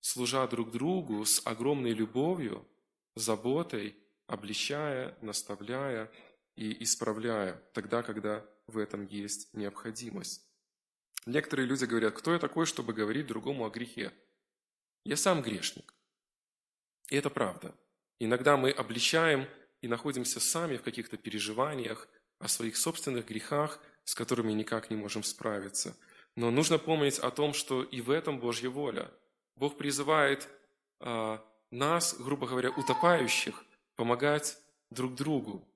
служа 0.01 0.47
друг 0.47 0.71
другу 0.71 1.27
с 1.27 1.43
огромной 1.45 1.93
любовью, 1.93 2.67
заботой, 3.17 3.97
обличая, 4.27 5.17
наставляя 5.21 6.11
и 6.55 6.83
исправляя 6.85 7.55
тогда, 7.73 8.03
когда 8.03 8.47
в 8.67 8.79
этом 8.79 9.07
есть 9.07 9.53
необходимость. 9.55 10.47
Некоторые 11.25 11.67
люди 11.67 11.85
говорят, 11.85 12.15
кто 12.15 12.33
я 12.33 12.39
такой, 12.39 12.67
чтобы 12.67 12.93
говорить 12.93 13.27
другому 13.27 13.65
о 13.67 13.71
грехе? 13.71 14.13
Я 15.05 15.17
сам 15.17 15.43
грешник. 15.43 15.95
И 17.11 17.17
это 17.17 17.31
правда. 17.31 17.75
Иногда 18.19 18.57
мы 18.57 18.71
обличаем 18.71 19.49
и 19.81 19.89
находимся 19.89 20.41
сами 20.41 20.77
в 20.77 20.83
каких-то 20.83 21.17
переживаниях 21.17 22.09
о 22.39 22.49
своих 22.49 22.77
собственных 22.77 23.27
грехах, 23.27 23.81
с 24.05 24.15
которыми 24.15 24.53
никак 24.53 24.91
не 24.91 24.97
можем 24.97 25.23
справиться. 25.23 25.97
Но 26.37 26.51
нужно 26.51 26.79
помнить 26.79 27.19
о 27.19 27.31
том, 27.31 27.55
что 27.55 27.83
и 27.83 28.01
в 28.01 28.11
этом 28.11 28.39
Божья 28.39 28.69
воля. 28.69 29.11
Бог 29.57 29.79
призывает 29.79 30.49
а, 31.01 31.45
нас, 31.71 32.17
грубо 32.19 32.47
говоря, 32.47 32.71
утопающих, 32.71 33.65
помогать 33.97 34.59
друг 34.91 35.15
другу, 35.15 35.67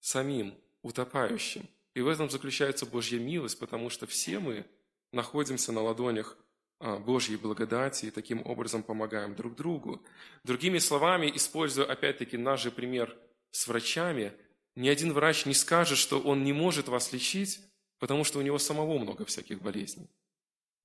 самим 0.00 0.54
утопающим. 0.82 1.68
И 1.94 2.00
в 2.00 2.08
этом 2.08 2.30
заключается 2.30 2.86
Божья 2.86 3.18
милость, 3.18 3.58
потому 3.58 3.90
что 3.90 4.06
все 4.06 4.38
мы 4.38 4.66
находимся 5.12 5.72
на 5.72 5.82
ладонях 5.82 6.36
а, 6.80 6.98
Божьей 6.98 7.36
благодати 7.36 8.06
и 8.06 8.10
таким 8.10 8.46
образом 8.46 8.82
помогаем 8.82 9.34
друг 9.34 9.56
другу. 9.56 10.02
Другими 10.44 10.78
словами, 10.78 11.30
используя 11.34 11.86
опять-таки 11.86 12.36
наш 12.36 12.62
же 12.62 12.70
пример 12.70 13.16
с 13.50 13.66
врачами, 13.66 14.32
ни 14.76 14.88
один 14.88 15.12
врач 15.12 15.44
не 15.44 15.54
скажет, 15.54 15.98
что 15.98 16.20
он 16.20 16.44
не 16.44 16.52
может 16.52 16.86
вас 16.86 17.12
лечить, 17.12 17.60
потому 17.98 18.22
что 18.22 18.38
у 18.38 18.42
него 18.42 18.58
самого 18.58 18.98
много 18.98 19.24
всяких 19.24 19.60
болезней. 19.60 20.08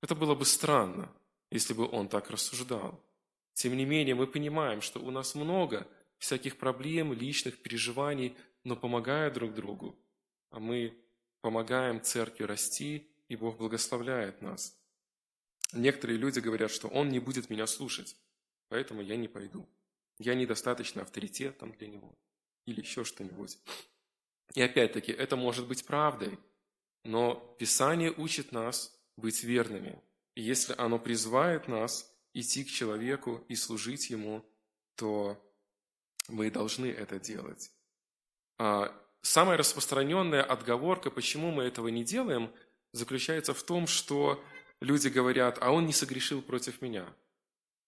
Это 0.02 0.16
было 0.16 0.34
бы 0.34 0.44
странно, 0.44 1.12
если 1.50 1.74
бы 1.74 1.88
он 1.88 2.08
так 2.08 2.30
рассуждал. 2.30 3.00
Тем 3.54 3.76
не 3.76 3.84
менее, 3.84 4.14
мы 4.14 4.26
понимаем, 4.26 4.80
что 4.80 5.00
у 5.00 5.10
нас 5.10 5.34
много 5.34 5.86
всяких 6.18 6.56
проблем, 6.56 7.12
личных 7.12 7.62
переживаний, 7.62 8.36
но 8.64 8.76
помогая 8.76 9.30
друг 9.30 9.54
другу, 9.54 9.98
а 10.50 10.58
мы 10.58 10.96
помогаем 11.40 12.02
церкви 12.02 12.44
расти 12.44 13.08
и 13.28 13.36
Бог 13.36 13.56
благословляет 13.56 14.42
нас. 14.42 14.76
Некоторые 15.72 16.18
люди 16.18 16.40
говорят, 16.40 16.70
что 16.70 16.88
Он 16.88 17.08
не 17.08 17.18
будет 17.18 17.50
меня 17.50 17.66
слушать, 17.66 18.16
поэтому 18.68 19.02
я 19.02 19.16
не 19.16 19.28
пойду. 19.28 19.68
Я 20.18 20.34
недостаточно 20.34 21.02
авторитетом 21.02 21.72
для 21.72 21.88
Него 21.88 22.16
или 22.66 22.80
еще 22.80 23.04
что-нибудь. 23.04 23.58
И 24.54 24.62
опять-таки, 24.62 25.12
это 25.12 25.36
может 25.36 25.66
быть 25.66 25.84
правдой, 25.84 26.38
но 27.02 27.34
Писание 27.58 28.12
учит 28.12 28.52
нас 28.52 28.96
быть 29.16 29.42
верными. 29.44 30.00
И 30.34 30.42
если 30.42 30.74
оно 30.78 30.98
призывает 30.98 31.68
нас 31.68 32.13
идти 32.34 32.64
к 32.64 32.70
человеку 32.70 33.42
и 33.48 33.54
служить 33.54 34.10
ему, 34.10 34.44
то 34.96 35.40
мы 36.28 36.50
должны 36.50 36.86
это 36.86 37.18
делать. 37.18 37.72
А 38.58 38.94
самая 39.22 39.56
распространенная 39.56 40.42
отговорка, 40.42 41.10
почему 41.10 41.50
мы 41.50 41.62
этого 41.64 41.88
не 41.88 42.04
делаем, 42.04 42.52
заключается 42.92 43.54
в 43.54 43.62
том, 43.62 43.86
что 43.86 44.44
люди 44.80 45.08
говорят, 45.08 45.58
а 45.60 45.70
он 45.70 45.86
не 45.86 45.92
согрешил 45.92 46.42
против 46.42 46.82
меня. 46.82 47.06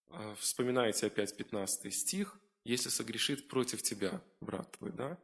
А 0.09 0.35
вспоминайте 0.37 1.07
опять 1.07 1.37
15 1.37 1.93
стих, 1.93 2.39
если 2.65 2.89
согрешит 2.89 3.49
против 3.49 3.83
тебя, 3.83 4.23
брат 4.41 4.71
твой, 4.79 4.93
да? 4.93 5.19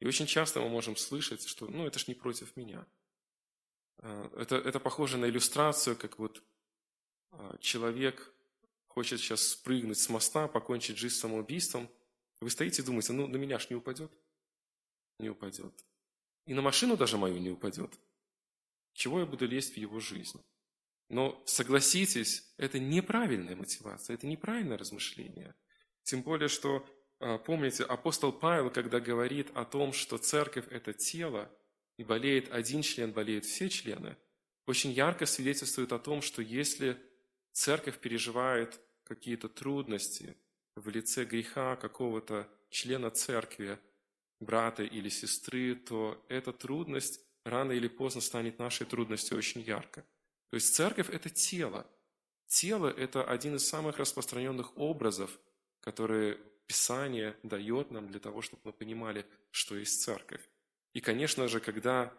И 0.00 0.06
очень 0.06 0.26
часто 0.26 0.60
мы 0.60 0.68
можем 0.68 0.96
слышать, 0.96 1.46
что 1.46 1.66
ну 1.66 1.86
это 1.86 1.98
ж 1.98 2.06
не 2.06 2.14
против 2.14 2.56
меня. 2.56 2.86
А, 3.98 4.30
это, 4.36 4.56
это 4.56 4.78
похоже 4.78 5.18
на 5.18 5.26
иллюстрацию, 5.26 5.96
как 5.96 6.18
вот 6.18 6.42
человек 7.60 8.32
хочет 8.98 9.20
сейчас 9.20 9.50
спрыгнуть 9.50 9.96
с 9.96 10.08
моста, 10.08 10.48
покончить 10.48 10.98
жизнь 10.98 11.14
самоубийством. 11.14 11.88
Вы 12.40 12.50
стоите 12.50 12.82
и 12.82 12.84
думаете, 12.84 13.12
ну 13.12 13.28
на 13.28 13.36
меня 13.36 13.60
ж 13.60 13.70
не 13.70 13.76
упадет. 13.76 14.10
Не 15.20 15.30
упадет. 15.30 15.72
И 16.46 16.52
на 16.52 16.62
машину 16.62 16.96
даже 16.96 17.16
мою 17.16 17.38
не 17.38 17.50
упадет. 17.50 17.92
Чего 18.94 19.20
я 19.20 19.26
буду 19.26 19.46
лезть 19.46 19.74
в 19.74 19.76
его 19.76 20.00
жизнь? 20.00 20.40
Но 21.08 21.40
согласитесь, 21.46 22.52
это 22.56 22.80
неправильная 22.80 23.54
мотивация, 23.54 24.14
это 24.14 24.26
неправильное 24.26 24.76
размышление. 24.76 25.54
Тем 26.02 26.22
более, 26.22 26.48
что, 26.48 26.84
а, 27.20 27.38
помните, 27.38 27.84
апостол 27.84 28.32
Павел, 28.32 28.68
когда 28.68 28.98
говорит 28.98 29.48
о 29.54 29.64
том, 29.64 29.92
что 29.92 30.18
церковь– 30.18 30.66
это 30.70 30.92
тело, 30.92 31.48
и 31.98 32.02
болеет 32.02 32.50
один 32.50 32.82
член, 32.82 33.12
болеют 33.12 33.44
все 33.44 33.68
члены, 33.68 34.16
очень 34.66 34.90
ярко 34.90 35.24
свидетельствует 35.24 35.92
о 35.92 36.00
том, 36.00 36.20
что 36.20 36.42
если 36.42 37.00
церковь 37.52 38.00
переживает 38.00 38.80
какие-то 39.08 39.48
трудности 39.48 40.36
в 40.76 40.88
лице 40.90 41.24
греха 41.24 41.76
какого-то 41.76 42.48
члена 42.70 43.10
церкви, 43.10 43.78
брата 44.38 44.84
или 44.84 45.08
сестры, 45.08 45.74
то 45.74 46.24
эта 46.28 46.52
трудность 46.52 47.20
рано 47.44 47.72
или 47.72 47.88
поздно 47.88 48.20
станет 48.20 48.58
нашей 48.58 48.86
трудностью 48.86 49.36
очень 49.38 49.62
ярко. 49.62 50.04
То 50.50 50.56
есть 50.56 50.74
церковь– 50.74 51.10
это 51.10 51.30
тело. 51.30 51.86
Тело– 52.46 52.88
это 52.96 53.24
один 53.24 53.56
из 53.56 53.68
самых 53.68 53.98
распространенных 53.98 54.76
образов, 54.76 55.38
которые 55.80 56.38
Писание 56.66 57.34
дает 57.42 57.90
нам 57.90 58.08
для 58.08 58.20
того, 58.20 58.42
чтобы 58.42 58.60
мы 58.64 58.72
понимали, 58.72 59.24
что 59.50 59.76
есть 59.76 60.02
церковь. 60.02 60.46
И, 60.92 61.00
конечно 61.00 61.48
же, 61.48 61.60
когда 61.60 62.12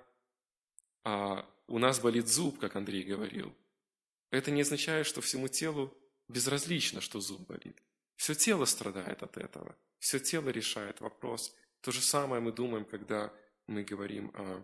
а, 1.03 1.47
у 1.67 1.77
нас 1.77 1.99
болит 1.99 2.27
зуб, 2.27 2.59
как 2.59 2.75
Андрей 2.75 3.03
говорил, 3.03 3.53
это 4.31 4.49
не 4.51 4.61
означает, 4.61 5.05
что 5.05 5.21
всему 5.21 5.47
телу 5.47 5.95
безразлично, 6.29 7.01
что 7.01 7.19
зуб 7.19 7.41
болит. 7.47 7.81
Все 8.15 8.33
тело 8.35 8.65
страдает 8.65 9.23
от 9.23 9.37
этого. 9.37 9.75
Все 9.97 10.19
тело 10.19 10.49
решает 10.49 11.01
вопрос. 11.01 11.53
То 11.81 11.91
же 11.91 12.01
самое 12.01 12.41
мы 12.41 12.51
думаем, 12.51 12.85
когда 12.85 13.33
мы 13.67 13.83
говорим 13.83 14.31
о 14.33 14.63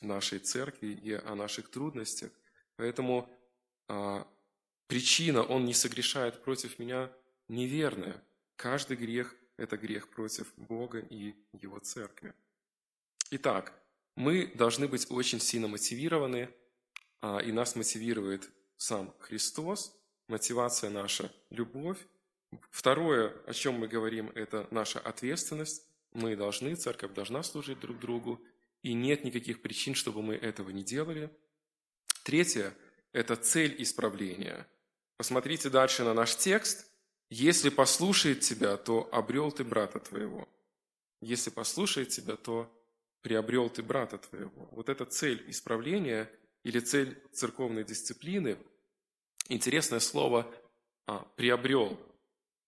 нашей 0.00 0.38
церкви 0.38 0.88
и 0.88 1.12
о 1.12 1.34
наших 1.34 1.70
трудностях. 1.70 2.30
Поэтому 2.76 3.30
а, 3.88 4.26
причина 4.86 5.42
«он 5.42 5.64
не 5.64 5.74
согрешает 5.74 6.42
против 6.42 6.78
меня» 6.78 7.10
неверная. 7.48 8.22
Каждый 8.56 8.96
грех– 8.96 9.34
это 9.56 9.76
грех 9.76 10.08
против 10.08 10.52
Бога 10.56 10.98
и 10.98 11.34
Его 11.52 11.78
церкви. 11.78 12.34
Итак, 13.30 13.72
мы 14.16 14.46
должны 14.54 14.88
быть 14.88 15.10
очень 15.10 15.40
сильно 15.40 15.68
мотивированы, 15.68 16.50
а, 17.20 17.38
и 17.38 17.52
нас 17.52 17.76
мотивирует 17.76 18.50
сам 18.76 19.14
Христос, 19.18 19.96
мотивация 20.28 20.90
наша– 20.90 21.32
любовь. 21.50 21.98
Второе, 22.70 23.34
о 23.46 23.52
чем 23.52 23.74
мы 23.74 23.88
говорим, 23.88 24.30
это 24.34 24.66
наша 24.70 25.00
ответственность. 25.00 25.86
Мы 26.12 26.36
должны, 26.36 26.74
церковь 26.76 27.12
должна 27.12 27.42
служить 27.42 27.80
друг 27.80 27.98
другу, 27.98 28.40
и 28.82 28.94
нет 28.94 29.24
никаких 29.24 29.62
причин, 29.62 29.94
чтобы 29.94 30.22
мы 30.22 30.34
этого 30.34 30.70
не 30.70 30.84
делали. 30.84 31.30
Третье– 32.22 32.74
это 33.12 33.36
цель 33.36 33.74
исправления. 33.82 34.68
Посмотрите 35.16 35.70
дальше 35.70 36.04
на 36.04 36.14
наш 36.14 36.36
текст. 36.36 36.86
«Если 37.30 37.70
послушает 37.70 38.40
тебя, 38.40 38.76
то 38.76 39.08
обрел 39.12 39.50
ты 39.50 39.64
брата 39.64 39.98
твоего». 39.98 40.48
Если 41.20 41.48
послушает 41.48 42.10
тебя, 42.10 42.36
то 42.36 42.70
приобрел 43.22 43.70
ты 43.70 43.82
брата 43.82 44.18
твоего. 44.18 44.68
Вот 44.72 44.90
эта 44.90 45.06
цель 45.06 45.42
исправления 45.48 46.30
или 46.64 46.80
цель 46.80 47.18
церковной 47.32 47.82
дисциплины, 47.82 48.58
интересное 49.48 50.00
слово 50.00 50.52
а, 51.06 51.20
«приобрел». 51.36 51.98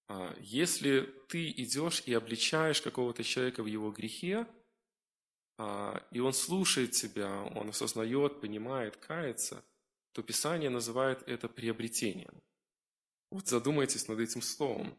А, 0.09 0.35
если 0.41 1.03
ты 1.29 1.51
идешь 1.51 2.03
и 2.07 2.15
обличаешь 2.15 2.81
какого-то 2.81 3.25
человека 3.25 3.63
в 3.63 3.67
его 3.67 3.91
грехе, 3.91 4.47
а, 5.59 6.03
и 6.11 6.21
он 6.21 6.33
слушает 6.33 6.93
тебя, 6.93 7.43
он 7.55 7.71
осознает, 7.71 8.41
понимает, 8.41 8.97
кается, 8.97 9.65
то 10.13 10.23
Писание 10.23 10.71
называет 10.71 11.23
это 11.27 11.49
приобретением. 11.49 12.43
Вот 13.31 13.49
задумайтесь 13.49 14.09
над 14.09 14.21
этим 14.21 14.43
словом. 14.43 14.97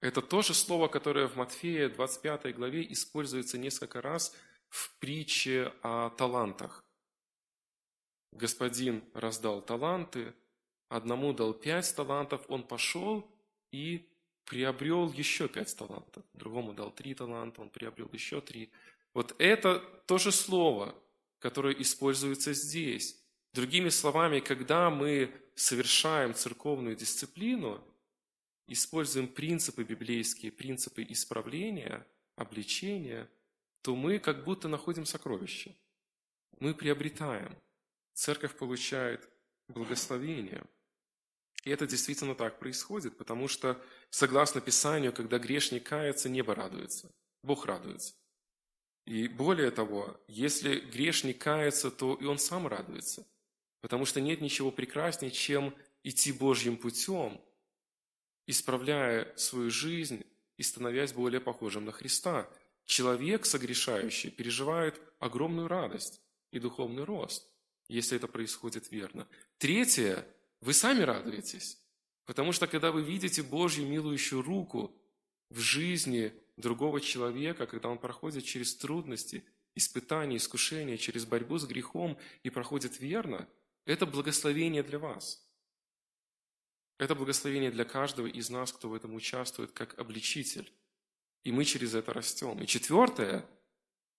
Это 0.00 0.22
то 0.22 0.42
же 0.42 0.54
слово, 0.54 0.88
которое 0.88 1.26
в 1.26 1.36
Матфея 1.36 1.88
25 1.88 2.54
главе 2.54 2.90
используется 2.92 3.58
несколько 3.58 4.00
раз– 4.00 4.34
в 4.68 4.94
притче 4.98 5.72
о 5.82 6.10
талантах. 6.10 6.84
Господин 8.32 9.04
раздал 9.14 9.62
таланты, 9.62 10.34
одному 10.88 11.32
дал 11.32 11.52
пять 11.52 11.94
талантов, 11.94 12.44
он 12.48 12.62
пошел 12.62 13.28
и 13.70 14.08
приобрел 14.44 15.12
еще 15.12 15.48
пять 15.48 15.76
талантов. 15.76 16.24
Другому 16.34 16.72
дал 16.72 16.90
три 16.90 17.14
таланта, 17.14 17.60
он 17.60 17.70
приобрел 17.70 18.08
еще 18.12 18.40
три. 18.40 18.70
Вот 19.14 19.34
это 19.38 19.80
то 20.06 20.18
же 20.18 20.32
слово, 20.32 20.94
которое 21.38 21.74
используется 21.74 22.52
здесь. 22.52 23.20
Другими 23.52 23.88
словами, 23.88 24.40
когда 24.40 24.90
мы 24.90 25.32
совершаем 25.54 26.34
церковную 26.34 26.96
дисциплину, 26.96 27.82
используем 28.66 29.28
принципы 29.28 29.82
библейские, 29.82 30.52
принципы 30.52 31.04
исправления, 31.08 32.06
обличения– 32.36 33.28
то 33.82 33.94
мы 33.96 34.18
как 34.18 34.44
будто 34.44 34.68
находим 34.68 35.06
сокровище. 35.06 35.74
Мы 36.60 36.74
приобретаем. 36.74 37.56
Церковь 38.12 38.56
получает 38.56 39.28
благословение. 39.68 40.64
И 41.64 41.70
это 41.70 41.86
действительно 41.86 42.34
так 42.34 42.58
происходит, 42.58 43.16
потому 43.16 43.48
что, 43.48 43.82
согласно 44.10 44.60
Писанию, 44.60 45.12
когда 45.12 45.38
грешник 45.38 45.84
кается, 45.84 46.28
небо 46.28 46.54
радуется. 46.54 47.10
Бог 47.42 47.66
радуется. 47.66 48.14
И 49.04 49.26
более 49.26 49.70
того, 49.70 50.20
если 50.28 50.78
грешник 50.78 51.38
кается, 51.38 51.90
то 51.90 52.14
и 52.14 52.24
он 52.24 52.38
сам 52.38 52.66
радуется. 52.66 53.26
Потому 53.80 54.04
что 54.04 54.20
нет 54.20 54.40
ничего 54.40 54.70
прекраснее, 54.70 55.30
чем 55.30 55.74
идти 56.02 56.32
Божьим 56.32 56.76
путем, 56.76 57.40
исправляя 58.46 59.34
свою 59.36 59.70
жизнь 59.70 60.24
и 60.56 60.62
становясь 60.62 61.12
более 61.12 61.40
похожим 61.40 61.84
на 61.84 61.92
Христа. 61.92 62.48
Человек, 62.84 63.46
согрешающий, 63.46 64.30
переживает 64.30 65.00
огромную 65.18 65.68
радость 65.68 66.20
и 66.50 66.58
духовный 66.58 67.04
рост, 67.04 67.46
если 67.88 68.16
это 68.16 68.26
происходит 68.26 68.90
верно. 68.90 69.28
Третье, 69.58 70.26
вы 70.60 70.72
сами 70.72 71.02
радуетесь, 71.02 71.78
потому 72.24 72.52
что 72.52 72.66
когда 72.66 72.92
вы 72.92 73.02
видите 73.02 73.42
Божью 73.42 73.86
милующую 73.86 74.42
руку 74.42 74.94
в 75.50 75.58
жизни 75.60 76.32
другого 76.56 77.00
человека, 77.00 77.66
когда 77.66 77.88
он 77.88 77.98
проходит 77.98 78.44
через 78.44 78.76
трудности, 78.76 79.44
испытания, 79.74 80.36
искушения, 80.36 80.96
через 80.96 81.24
борьбу 81.24 81.58
с 81.58 81.66
грехом 81.66 82.18
и 82.42 82.50
проходит 82.50 83.00
верно, 83.00 83.48
это 83.84 84.04
благословение 84.04 84.82
для 84.82 84.98
вас. 84.98 85.44
Это 86.98 87.14
благословение 87.14 87.70
для 87.70 87.84
каждого 87.84 88.26
из 88.26 88.50
нас, 88.50 88.72
кто 88.72 88.88
в 88.88 88.94
этом 88.94 89.14
участвует, 89.14 89.70
как 89.70 89.96
обличитель. 89.98 90.70
И 91.44 91.52
мы 91.52 91.64
через 91.64 91.94
это 91.94 92.12
растем. 92.12 92.60
И 92.60 92.66
четвертое, 92.66 93.48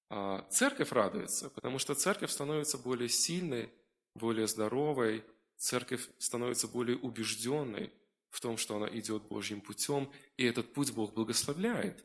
а, 0.09 0.47
церковь 0.49 0.93
радуется, 0.93 1.49
потому 1.49 1.77
что 1.77 1.93
церковь 1.93 2.31
становится 2.31 2.77
более 2.77 3.09
сильной, 3.09 3.69
более 4.15 4.47
здоровой, 4.47 5.23
церковь 5.59 6.07
становится 6.17 6.67
более 6.67 6.97
убежденной 6.97 7.91
в 8.29 8.39
том, 8.39 8.57
что 8.57 8.77
она 8.77 8.87
идет 8.97 9.23
Божьим 9.23 9.61
путем, 9.61 10.11
и 10.37 10.45
этот 10.45 10.73
путь 10.73 10.91
Бог 10.91 11.13
благословляет. 11.13 12.03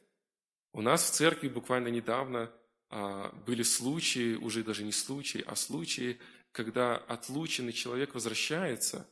У 0.72 0.82
нас 0.82 1.04
в 1.04 1.14
церкви 1.14 1.48
буквально 1.48 1.88
недавно 1.88 2.52
а, 2.90 3.30
были 3.46 3.62
случаи, 3.62 4.34
уже 4.34 4.64
даже 4.64 4.82
не 4.82 4.92
случаи, 4.92 5.42
а 5.46 5.54
случаи, 5.54 6.18
когда 6.50 6.96
отлученный 6.96 7.72
человек 7.72 8.14
возвращается, 8.14 9.08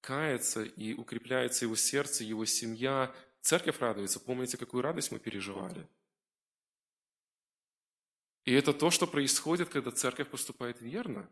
кается 0.00 0.64
и 0.64 0.94
укрепляется 0.94 1.64
его 1.64 1.76
сердце, 1.76 2.24
его 2.24 2.44
семья, 2.46 3.14
церковь 3.42 3.78
радуется. 3.78 4.18
Помните, 4.18 4.56
какую 4.56 4.82
радость 4.82 5.12
мы 5.12 5.20
переживали? 5.20 5.86
И 8.44 8.52
это 8.52 8.72
то, 8.72 8.90
что 8.90 9.06
происходит, 9.06 9.68
когда 9.68 9.92
церковь 9.92 10.28
поступает 10.28 10.80
верно. 10.80 11.28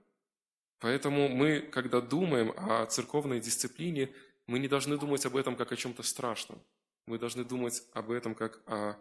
Поэтому 0.78 1.28
мы, 1.28 1.60
когда 1.60 2.00
думаем 2.00 2.52
о 2.56 2.84
церковной 2.86 3.40
дисциплине, 3.40 4.12
мы 4.46 4.58
не 4.58 4.68
должны 4.68 4.98
думать 4.98 5.24
об 5.26 5.36
этом 5.36 5.56
как 5.56 5.72
о 5.72 5.76
чем-то 5.76 6.02
страшном. 6.02 6.62
Мы 7.06 7.18
должны 7.18 7.44
думать 7.44 7.82
об 7.92 8.10
этом 8.10 8.34
как 8.34 8.60
о, 8.66 8.96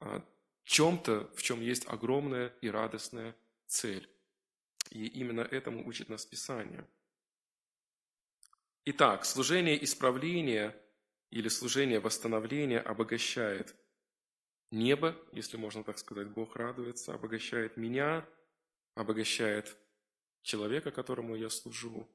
о 0.00 0.22
чем-то, 0.64 1.30
в 1.34 1.42
чем 1.42 1.60
есть 1.60 1.86
огромная 1.88 2.48
и 2.60 2.68
радостная 2.68 3.34
цель. 3.66 4.08
И 4.90 5.06
именно 5.06 5.40
этому 5.40 5.86
учит 5.86 6.08
нас 6.08 6.26
Писание. 6.26 6.86
Итак, 8.84 9.24
служение 9.24 9.82
исправления 9.82 10.74
или 11.30 11.48
служение 11.48 12.00
восстановления 12.00 12.80
обогащает 12.80 13.74
небо, 14.70 15.16
если 15.32 15.56
можно 15.56 15.84
так 15.84 15.98
сказать, 15.98 16.28
Бог 16.28 16.56
радуется, 16.56 17.14
обогащает 17.14 17.76
меня, 17.76 18.26
обогащает 18.94 19.76
человека, 20.48 20.90
которому 20.90 21.36
я 21.36 21.50
служу, 21.50 22.08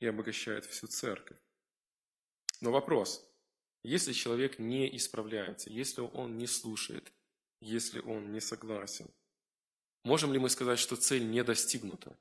и 0.00 0.06
обогащает 0.06 0.64
всю 0.64 0.86
церковь. 0.86 1.36
Но 2.60 2.72
вопрос, 2.72 3.24
если 3.82 4.12
человек 4.12 4.58
не 4.58 4.96
исправляется, 4.96 5.70
если 5.70 6.00
он 6.00 6.38
не 6.38 6.46
слушает, 6.46 7.12
если 7.60 8.00
он 8.00 8.32
не 8.32 8.40
согласен, 8.40 9.06
можем 10.02 10.32
ли 10.32 10.38
мы 10.38 10.48
сказать, 10.48 10.78
что 10.78 10.96
цель 10.96 11.28
не 11.28 11.44
достигнута? 11.44 12.16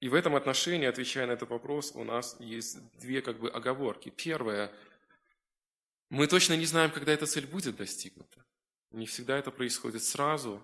И 0.00 0.08
в 0.08 0.14
этом 0.14 0.36
отношении, 0.36 0.86
отвечая 0.86 1.26
на 1.26 1.32
этот 1.32 1.50
вопрос, 1.50 1.92
у 1.94 2.04
нас 2.04 2.36
есть 2.40 2.78
две 2.98 3.20
как 3.20 3.38
бы 3.38 3.50
оговорки. 3.50 4.10
Первое, 4.10 4.72
мы 6.08 6.26
точно 6.26 6.54
не 6.54 6.66
знаем, 6.66 6.90
когда 6.90 7.12
эта 7.12 7.26
цель 7.26 7.46
будет 7.46 7.76
достигнута. 7.76 8.44
Не 8.90 9.06
всегда 9.06 9.38
это 9.38 9.50
происходит 9.50 10.02
сразу. 10.02 10.62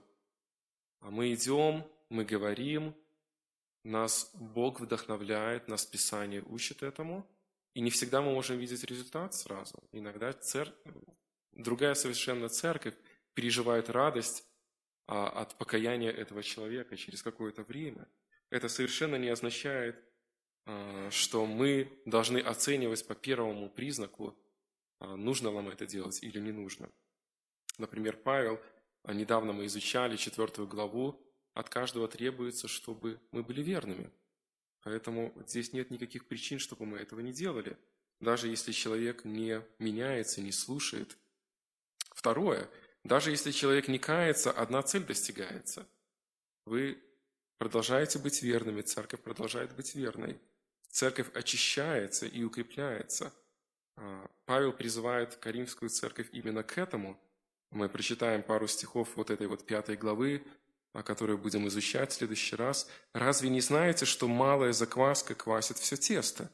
А 1.00 1.10
мы 1.10 1.32
идем, 1.32 1.84
мы 2.08 2.24
говорим, 2.24 2.94
нас 3.84 4.30
Бог 4.34 4.80
вдохновляет, 4.80 5.68
нас 5.68 5.86
Писание 5.86 6.42
учит 6.42 6.82
этому– 6.82 7.26
и 7.78 7.80
не 7.80 7.90
всегда 7.90 8.20
мы 8.20 8.32
можем 8.32 8.58
видеть 8.58 8.82
результат 8.82 9.34
сразу. 9.34 9.78
Иногда 9.92 10.32
цер... 10.32 10.74
другая 11.52 11.94
совершенно 11.94 12.48
церковь 12.48 12.94
переживает 13.34 13.88
радость 13.88 14.44
а, 15.06 15.28
от 15.28 15.56
покаяния 15.58 16.10
этого 16.10 16.42
человека 16.42 16.96
через 16.96 17.22
какое-то 17.22 17.62
время. 17.62 18.08
Это 18.50 18.68
совершенно 18.68 19.14
не 19.14 19.28
означает, 19.28 19.96
а, 20.66 21.08
что 21.12 21.46
мы 21.46 22.02
должны 22.04 22.38
оценивать 22.38 23.06
по 23.06 23.14
первому 23.14 23.70
признаку, 23.70 24.36
а, 24.98 25.14
нужно 25.14 25.52
нам 25.52 25.68
это 25.68 25.86
делать 25.86 26.20
или 26.24 26.40
не 26.40 26.50
нужно. 26.50 26.90
Например, 27.78 28.16
Павел, 28.16 28.60
недавно 29.04 29.52
мы 29.52 29.66
изучали 29.66 30.16
четвертую 30.16 30.66
главу, 30.66 31.22
от 31.58 31.68
каждого 31.68 32.08
требуется, 32.08 32.68
чтобы 32.68 33.20
мы 33.32 33.42
были 33.42 33.62
верными– 33.62 34.10
Поэтому 34.82 35.34
здесь 35.46 35.72
нет 35.72 35.90
никаких 35.90 36.26
причин, 36.26 36.58
чтобы 36.58 36.86
мы 36.86 36.98
этого 36.98 37.20
не 37.20 37.32
делали, 37.32 37.76
даже 38.20 38.48
если 38.48 38.72
человек 38.72 39.24
не 39.24 39.62
меняется, 39.78 40.40
не 40.40 40.52
слушает. 40.52 41.16
Второе, 42.10 42.70
даже 43.04 43.30
если 43.30 43.50
человек 43.50 43.88
не 43.88 43.98
кается, 43.98 44.50
одна 44.50 44.82
цель 44.82 45.04
достигается. 45.04 45.86
Вы 46.64 46.98
продолжаете 47.58 48.18
быть 48.18 48.42
верными, 48.42 48.82
церковь 48.82 49.20
продолжает 49.20 49.74
быть 49.74 49.94
верной. 49.94 50.40
Церковь 50.88 51.28
очищается 51.34 52.26
и 52.26 52.42
укрепляется. 52.42 53.32
А, 53.96 54.30
Павел 54.46 54.72
призывает 54.72 55.36
Каримскую 55.36 55.90
церковь 55.90 56.28
именно 56.32 56.62
к 56.62 56.78
этому. 56.78 57.20
Мы 57.70 57.88
прочитаем 57.88 58.42
пару 58.42 58.66
стихов 58.66 59.16
вот 59.16 59.30
этой 59.30 59.46
вот 59.48 59.66
пятой 59.66 59.96
главы, 59.96 60.42
о 60.98 61.04
которой 61.04 61.36
будем 61.36 61.68
изучать 61.68 62.10
в 62.10 62.14
следующий 62.16 62.56
раз, 62.56 62.90
разве 63.12 63.50
не 63.50 63.60
знаете, 63.60 64.04
что 64.04 64.26
малая 64.26 64.72
закваска 64.72 65.36
квасит 65.36 65.78
все 65.78 65.96
тесто? 65.96 66.50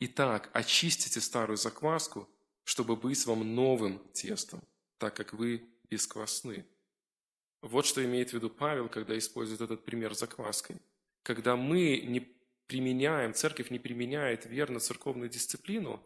Итак, 0.00 0.50
очистите 0.52 1.20
старую 1.20 1.56
закваску, 1.56 2.28
чтобы 2.64 2.96
быть 2.96 3.24
вам 3.24 3.54
новым 3.54 4.00
тестом, 4.12 4.60
так 4.98 5.14
как 5.14 5.32
вы 5.32 5.62
бесквасны. 5.88 6.66
Вот 7.62 7.86
что 7.86 8.04
имеет 8.04 8.30
в 8.30 8.32
виду 8.32 8.50
Павел, 8.50 8.88
когда 8.88 9.16
использует 9.16 9.60
этот 9.60 9.84
пример 9.84 10.16
с 10.16 10.18
закваской. 10.18 10.76
Когда 11.22 11.54
мы 11.54 12.02
не 12.04 12.20
применяем, 12.66 13.32
церковь 13.32 13.70
не 13.70 13.78
применяет 13.78 14.44
верно 14.44 14.80
церковную 14.80 15.28
дисциплину, 15.28 16.02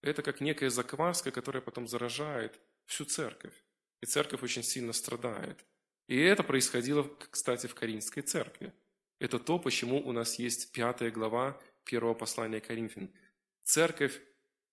это 0.00 0.22
как 0.22 0.40
некая 0.40 0.70
закваска, 0.70 1.30
которая 1.30 1.60
потом 1.60 1.86
заражает 1.86 2.58
всю 2.86 3.04
церковь. 3.04 3.54
И 4.00 4.06
церковь 4.06 4.42
очень 4.42 4.62
сильно 4.62 4.94
страдает– 4.94 5.62
и 6.06 6.18
это 6.18 6.42
происходило, 6.42 7.02
кстати, 7.30 7.66
в 7.66 7.74
Каринской 7.74 8.22
церкви. 8.22 8.72
Это 9.18 9.38
то, 9.38 9.58
почему 9.58 9.98
у 10.06 10.12
нас 10.12 10.38
есть 10.38 10.72
пятая 10.72 11.10
глава 11.10 11.60
первого 11.84 12.14
послания 12.14 12.60
Коринфян. 12.60 13.10
Церковь 13.64 14.20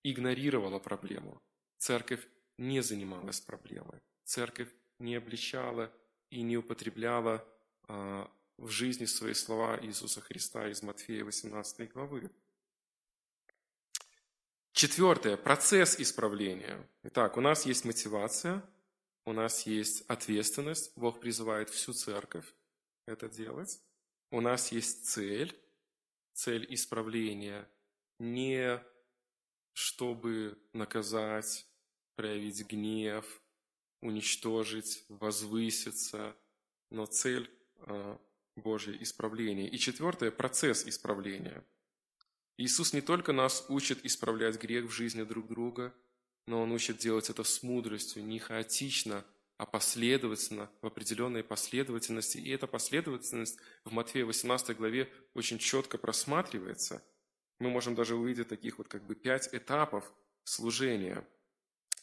игнорировала 0.04 0.80
проблему. 0.80 1.41
Церковь 1.78 2.28
не 2.58 2.82
занималась 2.82 3.39
проблемой. 3.39 4.00
Церковь 4.26 4.69
не 5.00 5.15
обличала 5.15 5.91
и 6.30 6.41
не 6.41 6.58
употребляла 6.58 7.46
а, 7.88 8.30
в 8.58 8.69
жизни 8.69 9.06
свои 9.06 9.34
слова 9.34 9.80
Иисуса 9.82 10.22
Христа 10.22 10.67
из 10.69 10.84
Матфея 10.84 11.24
18 11.24 11.91
главы. 11.91 12.30
Четвертое. 14.74 15.38
Процесс 15.38 16.00
исправления. 16.00 16.88
Итак, 17.04 17.38
у 17.38 17.41
нас 17.41 17.65
есть 17.65 17.86
мотивация, 17.86 18.63
у 19.25 19.33
нас 19.33 19.65
есть 19.65 20.01
ответственность, 20.07 20.91
Бог 20.95 21.19
призывает 21.19 21.69
всю 21.69 21.93
церковь 21.93 22.45
это 23.05 23.29
делать. 23.29 23.81
У 24.31 24.41
нас 24.41 24.71
есть 24.71 25.05
цель, 25.05 25.55
цель 26.33 26.65
исправления, 26.73 27.69
не 28.19 28.83
чтобы 29.73 30.57
наказать, 30.73 31.65
проявить 32.15 32.65
гнев, 32.67 33.41
уничтожить, 34.01 35.05
возвыситься, 35.09 36.36
но 36.89 37.05
цель 37.05 37.49
а, 37.77 38.19
Божье 38.55 39.01
исправление. 39.01 39.69
И 39.69 39.79
четвертое– 39.79 40.31
процесс 40.31 40.86
исправления. 40.86 41.65
Иисус 42.57 42.93
не 42.93 43.01
только 43.01 43.33
нас 43.33 43.65
учит 43.69 44.05
исправлять 44.05 44.62
грех 44.62 44.86
в 44.86 44.91
жизни 44.91 45.23
друг 45.23 45.47
друга, 45.47 45.93
но 46.45 46.62
Он 46.62 46.71
учит 46.71 46.97
делать 46.97 47.29
это 47.29 47.43
с 47.43 47.63
мудростью, 47.63 48.23
не 48.23 48.39
хаотично, 48.39 49.25
а 49.58 49.65
последовательно, 49.65 50.69
в 50.82 50.88
определенной 50.88 51.43
последовательности. 51.43 52.38
И 52.38 52.49
эта 52.49 52.67
последовательность 52.67 53.58
в 53.86 53.91
Матфея 53.91 54.25
18 54.25 54.75
главе 54.75 55.10
очень 55.34 55.58
четко 55.58 55.97
просматривается. 55.97 57.03
Мы 57.60 57.69
можем 57.69 57.95
даже 57.95 58.15
увидеть 58.15 58.49
таких 58.49 58.77
вот 58.77 58.88
как 58.88 59.06
бы 59.06 59.15
пять 59.15 59.47
этапов 59.53 60.12
служения, 60.43 61.25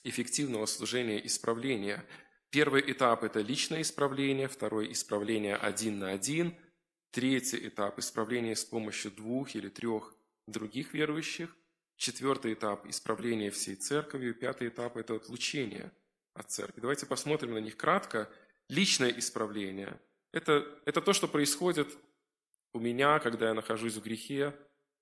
эффективного 0.04 0.66
служения, 0.66 1.24
исправления. 1.26 2.04
Первый 2.50 2.90
этап– 2.90 3.22
это 3.24 3.40
личное 3.40 3.82
исправление, 3.82 4.48
второй– 4.48 4.90
исправление 4.92 5.56
один 5.56 5.98
на 5.98 6.10
один, 6.10 6.56
третий 7.10 7.68
этап– 7.68 7.98
исправление 7.98 8.56
с 8.56 8.64
помощью 8.64 9.10
двух 9.10 9.54
или 9.54 9.68
трех 9.68 10.14
других 10.46 10.94
верующих, 10.94 11.54
Четвертый 12.00 12.54
этап– 12.54 12.86
исправление 12.88 13.50
всей 13.50 13.74
церкви. 13.74 14.32
Пятый 14.32 14.68
этап– 14.68 14.96
это 14.96 15.16
отлучение 15.16 15.92
от 16.32 16.50
церкви. 16.50 16.80
Давайте 16.80 17.04
посмотрим 17.04 17.52
на 17.52 17.58
них 17.58 17.76
кратко. 17.76 18.30
Личное 18.70 19.10
исправление– 19.10 20.00
это, 20.32 20.66
это 20.86 21.02
то, 21.02 21.12
что 21.12 21.28
происходит 21.28 21.88
у 22.72 22.80
меня, 22.80 23.18
когда 23.18 23.48
я 23.48 23.54
нахожусь 23.54 23.96
в 23.96 24.02
грехе, 24.02 24.56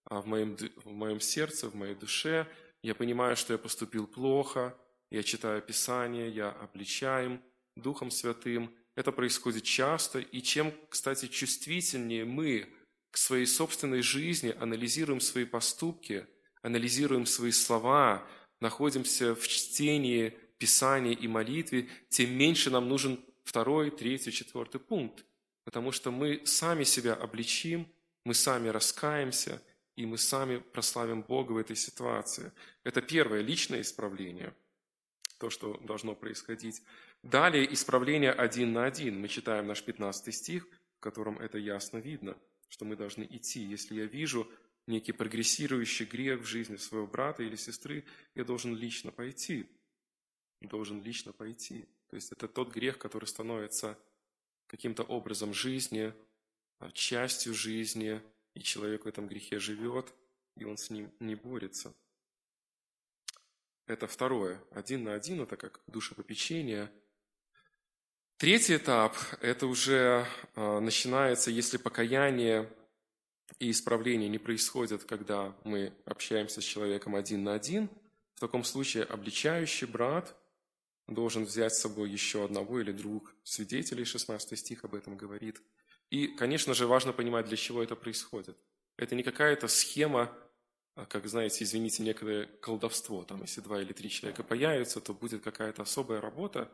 а 0.06 0.20
в 0.20 0.26
моем, 0.26 0.56
в 0.56 0.90
моем 0.90 1.20
сердце, 1.20 1.68
в 1.68 1.76
моей 1.76 1.94
душе. 1.94 2.48
Я 2.82 2.96
понимаю, 2.96 3.36
что 3.36 3.52
я 3.52 3.60
поступил 3.60 4.08
плохо, 4.08 4.76
я 5.12 5.22
читаю 5.22 5.62
Писание, 5.62 6.28
я 6.28 6.50
обличаем 6.50 7.40
Духом 7.76 8.10
Святым. 8.10 8.74
Это 8.96 9.12
происходит 9.12 9.62
часто, 9.62 10.18
и 10.18 10.42
чем, 10.42 10.74
кстати, 10.88 11.28
чувствительнее 11.28 12.24
мы 12.24 12.68
к 13.12 13.18
своей 13.18 13.46
собственной 13.46 14.02
жизни 14.02 14.52
анализируем 14.58 15.20
свои 15.20 15.44
поступки– 15.44 16.26
анализируем 16.62 17.26
свои 17.26 17.52
слова, 17.52 18.26
находимся 18.60 19.34
в 19.34 19.46
чтении 19.46 20.36
Писания 20.58 21.12
и 21.12 21.28
молитве, 21.28 21.88
тем 22.08 22.32
меньше 22.36 22.70
нам 22.70 22.88
нужен 22.88 23.24
второй, 23.44 23.90
третий, 23.90 24.32
четвертый 24.32 24.80
пункт. 24.80 25.24
Потому 25.64 25.92
что 25.92 26.10
мы 26.10 26.42
сами 26.44 26.84
себя 26.84 27.14
обличим, 27.14 27.86
мы 28.24 28.34
сами 28.34 28.68
раскаемся, 28.68 29.62
и 29.96 30.06
мы 30.06 30.18
сами 30.18 30.58
прославим 30.58 31.22
Бога 31.22 31.52
в 31.52 31.56
этой 31.56 31.76
ситуации. 31.76 32.52
Это 32.84 33.02
первое, 33.02 33.40
личное 33.40 33.80
исправление, 33.80 34.54
то, 35.38 35.50
что 35.50 35.76
должно 35.78 36.14
происходить. 36.14 36.82
Далее 37.22 37.72
исправление 37.72 38.32
один 38.32 38.72
на 38.72 38.84
один. 38.84 39.20
Мы 39.20 39.28
читаем 39.28 39.66
наш 39.66 39.82
15 39.82 40.34
стих, 40.34 40.66
в 40.96 41.00
котором 41.00 41.38
это 41.38 41.58
ясно 41.58 41.98
видно. 41.98 42.36
что 42.70 42.84
мы 42.84 42.96
должны 42.96 43.26
идти. 43.30 43.60
Если 43.60 43.94
я 43.94 44.04
вижу 44.04 44.46
некий 44.88 45.12
прогрессирующий 45.12 46.06
грех 46.06 46.40
в 46.40 46.46
жизни 46.46 46.76
своего 46.76 47.06
брата 47.06 47.42
или 47.42 47.56
сестры, 47.56 48.04
я 48.34 48.44
должен 48.44 48.74
лично 48.74 49.12
пойти. 49.12 49.68
Должен 50.60 51.02
лично 51.02 51.32
пойти. 51.32 51.86
То 52.08 52.16
есть 52.16 52.32
это 52.32 52.48
тот 52.48 52.72
грех, 52.72 52.98
который 52.98 53.26
становится 53.26 53.98
каким-то 54.66 55.02
образом 55.02 55.54
жизни, 55.54 56.12
а, 56.78 56.90
частью 56.90 57.54
жизни, 57.54 58.20
и 58.54 58.60
человек 58.60 59.04
в 59.04 59.08
этом 59.08 59.28
грехе 59.28 59.58
живет, 59.58 60.12
и 60.56 60.64
он 60.64 60.76
с 60.76 60.90
ним 60.90 61.12
не 61.20 61.34
борется. 61.34 61.94
Это 63.86 64.06
второе. 64.06 64.60
Один 64.70 65.04
на 65.04 65.14
один– 65.14 65.40
это 65.42 65.56
как 65.56 65.80
душепопечение. 65.86 66.90
Третий 68.36 68.76
этап– 68.76 69.16
это 69.40 69.66
уже 69.66 70.26
а, 70.54 70.80
начинается, 70.80 71.50
если 71.50 71.76
покаяние 71.76 72.72
и 73.58 73.70
исправление 73.70 74.28
не 74.28 74.38
происходят, 74.38 75.04
когда 75.04 75.54
мы 75.64 75.92
общаемся 76.04 76.60
с 76.60 76.64
человеком 76.64 77.14
один 77.14 77.44
на 77.44 77.54
один. 77.54 77.88
В 78.34 78.40
таком 78.40 78.62
случае 78.64 79.04
обличающий 79.04 79.86
брат 79.86 80.36
должен 81.06 81.44
взять 81.44 81.74
с 81.74 81.80
собой 81.80 82.10
еще 82.10 82.44
одного 82.44 82.80
или 82.80 82.92
двух 82.92 83.34
свидетелей, 83.42 84.04
16 84.04 84.58
стих 84.58 84.84
об 84.84 84.94
этом 84.94 85.16
говорит. 85.16 85.60
И, 86.10 86.28
конечно 86.28 86.74
же, 86.74 86.86
важно 86.86 87.12
понимать, 87.12 87.46
для 87.46 87.56
чего 87.56 87.82
это 87.82 87.96
происходит. 87.96 88.56
Это 88.96 89.14
не 89.14 89.22
какая-то 89.22 89.68
схема, 89.68 90.32
а, 90.94 91.06
как, 91.06 91.26
знаете, 91.26 91.64
извините, 91.64 92.02
некое 92.02 92.46
колдовство. 92.60 93.24
Там, 93.24 93.42
если 93.42 93.60
два 93.60 93.80
или 93.80 93.92
три 93.92 94.10
человека 94.10 94.42
появятся, 94.42 95.00
то 95.00 95.14
будет 95.14 95.42
какая-то 95.42 95.82
особая 95.82 96.20
работа. 96.20 96.70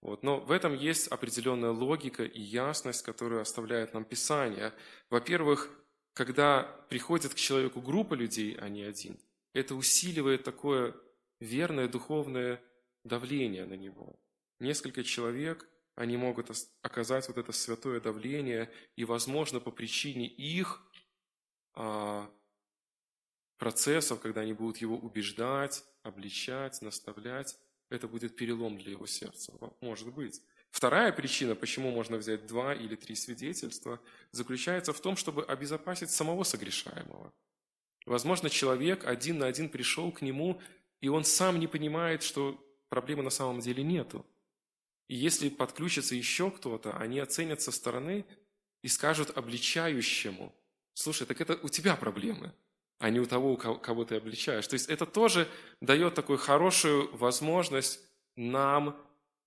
Вот. 0.00 0.22
Но 0.22 0.40
в 0.40 0.50
этом 0.50 0.74
есть 0.74 1.08
определенная 1.08 1.70
логика 1.70 2.24
и 2.24 2.40
ясность, 2.40 3.02
которую 3.02 3.40
оставляет 3.40 3.94
нам 3.94 4.04
Писание. 4.04 4.72
Во-первых, 5.10 5.70
когда 6.12 6.62
приходит 6.88 7.34
к 7.34 7.38
человеку 7.38 7.80
группа 7.80 8.14
людей, 8.14 8.56
а 8.56 8.68
не 8.68 8.82
один, 8.82 9.18
это 9.52 9.74
усиливает 9.74 10.44
такое 10.44 10.94
верное 11.40 11.88
духовное 11.88 12.62
давление 13.04 13.64
на 13.66 13.74
него. 13.74 14.18
Несколько 14.58 15.02
человек, 15.02 15.68
они 15.94 16.16
могут 16.16 16.50
оказать 16.82 17.28
вот 17.28 17.38
это 17.38 17.52
святое 17.52 18.00
давление, 18.00 18.70
и, 18.96 19.04
возможно, 19.04 19.60
по 19.60 19.70
причине 19.70 20.26
их 20.26 20.82
а, 21.74 22.30
процессов, 23.56 24.20
когда 24.20 24.42
они 24.42 24.52
будут 24.52 24.78
его 24.78 24.96
убеждать, 24.96 25.84
обличать, 26.02 26.80
наставлять, 26.82 27.58
это 27.88 28.06
будет 28.06 28.36
перелом 28.36 28.78
для 28.78 28.92
его 28.92 29.06
сердца. 29.06 29.52
Может 29.80 30.12
быть. 30.14 30.40
Вторая 30.70 31.12
причина, 31.12 31.54
почему 31.54 31.90
можно 31.90 32.16
взять 32.16 32.46
два 32.46 32.74
или 32.74 32.94
три 32.94 33.14
свидетельства, 33.16 34.00
заключается 34.30 34.92
в 34.92 35.00
том, 35.00 35.16
чтобы 35.16 35.44
обезопасить 35.44 36.10
самого 36.10 36.44
согрешаемого. 36.44 37.32
Возможно, 38.06 38.48
человек 38.48 39.04
один 39.04 39.38
на 39.38 39.46
один 39.46 39.68
пришел 39.68 40.12
к 40.12 40.22
нему, 40.22 40.60
и 41.00 41.08
он 41.08 41.24
сам 41.24 41.58
не 41.58 41.66
понимает, 41.66 42.22
что 42.22 42.58
проблемы 42.88 43.22
на 43.22 43.30
самом 43.30 43.60
деле 43.60 43.82
нету. 43.82 44.24
И 45.08 45.16
если 45.16 45.48
подключится 45.48 46.14
еще 46.14 46.50
кто-то, 46.50 46.96
они 46.96 47.18
оценят 47.18 47.60
со 47.60 47.72
стороны 47.72 48.24
и 48.82 48.88
скажут 48.88 49.36
обличающему, 49.36 50.54
слушай, 50.94 51.26
так 51.26 51.40
это 51.40 51.58
у 51.62 51.68
тебя 51.68 51.96
проблемы, 51.96 52.54
а 52.98 53.10
не 53.10 53.18
у 53.18 53.26
того, 53.26 53.56
кого 53.56 54.04
ты 54.04 54.16
обличаешь. 54.16 54.66
То 54.68 54.74
есть 54.74 54.88
это 54.88 55.06
тоже 55.06 55.48
дает 55.80 56.14
такую 56.14 56.38
хорошую 56.38 57.14
возможность 57.16 58.00
нам 58.36 58.96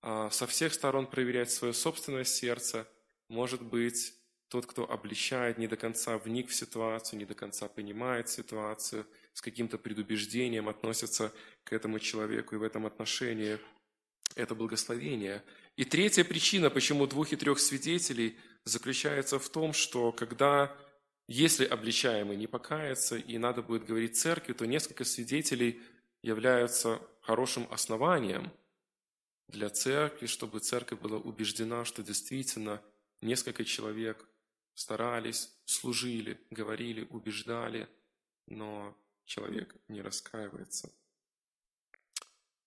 со 0.04 0.46
всех 0.46 0.74
сторон 0.74 1.06
проверять 1.06 1.50
свое 1.50 1.72
собственное 1.72 2.24
сердце. 2.24 2.86
Может 3.28 3.62
быть, 3.62 4.12
тот, 4.48 4.66
кто 4.66 4.90
обличает, 4.90 5.56
не 5.56 5.66
до 5.66 5.76
конца 5.76 6.18
вник 6.18 6.50
в 6.50 6.54
ситуацию, 6.54 7.18
не 7.18 7.24
до 7.24 7.34
конца 7.34 7.68
понимает 7.68 8.28
ситуацию, 8.28 9.06
с 9.32 9.40
каким-то 9.40 9.78
предубеждением 9.78 10.68
относится 10.68 11.32
к 11.64 11.72
этому 11.72 11.98
человеку 11.98 12.54
и 12.54 12.58
в 12.58 12.62
этом 12.62 12.84
отношении 12.84 13.58
это 14.36 14.54
благословение. 14.54 15.42
И 15.76 15.84
третья 15.84 16.22
причина, 16.22 16.68
почему 16.68 17.06
двух 17.06 17.32
и 17.32 17.36
трех 17.36 17.58
свидетелей, 17.58 18.36
заключается 18.64 19.38
в 19.38 19.48
том, 19.48 19.72
что 19.72 20.12
когда, 20.12 20.76
если 21.28 21.64
обличаемый 21.64 22.36
не 22.36 22.46
покается 22.46 23.16
и 23.16 23.38
надо 23.38 23.62
будет 23.62 23.86
говорить 23.86 24.18
церкви, 24.18 24.52
то 24.52 24.66
несколько 24.66 25.04
свидетелей 25.04 25.80
являются 26.22 27.00
хорошим 27.22 27.66
основанием– 27.70 28.52
для 29.54 29.70
церкви, 29.70 30.26
чтобы 30.26 30.60
церковь 30.60 31.00
была 31.00 31.16
убеждена, 31.16 31.84
что 31.84 32.02
действительно 32.02 32.82
несколько 33.20 33.64
человек 33.64 34.28
старались, 34.74 35.50
служили, 35.64 36.38
говорили, 36.50 37.06
убеждали, 37.10 37.88
но 38.46 38.96
человек 39.24 39.74
не 39.88 40.02
раскаивается. 40.02 40.92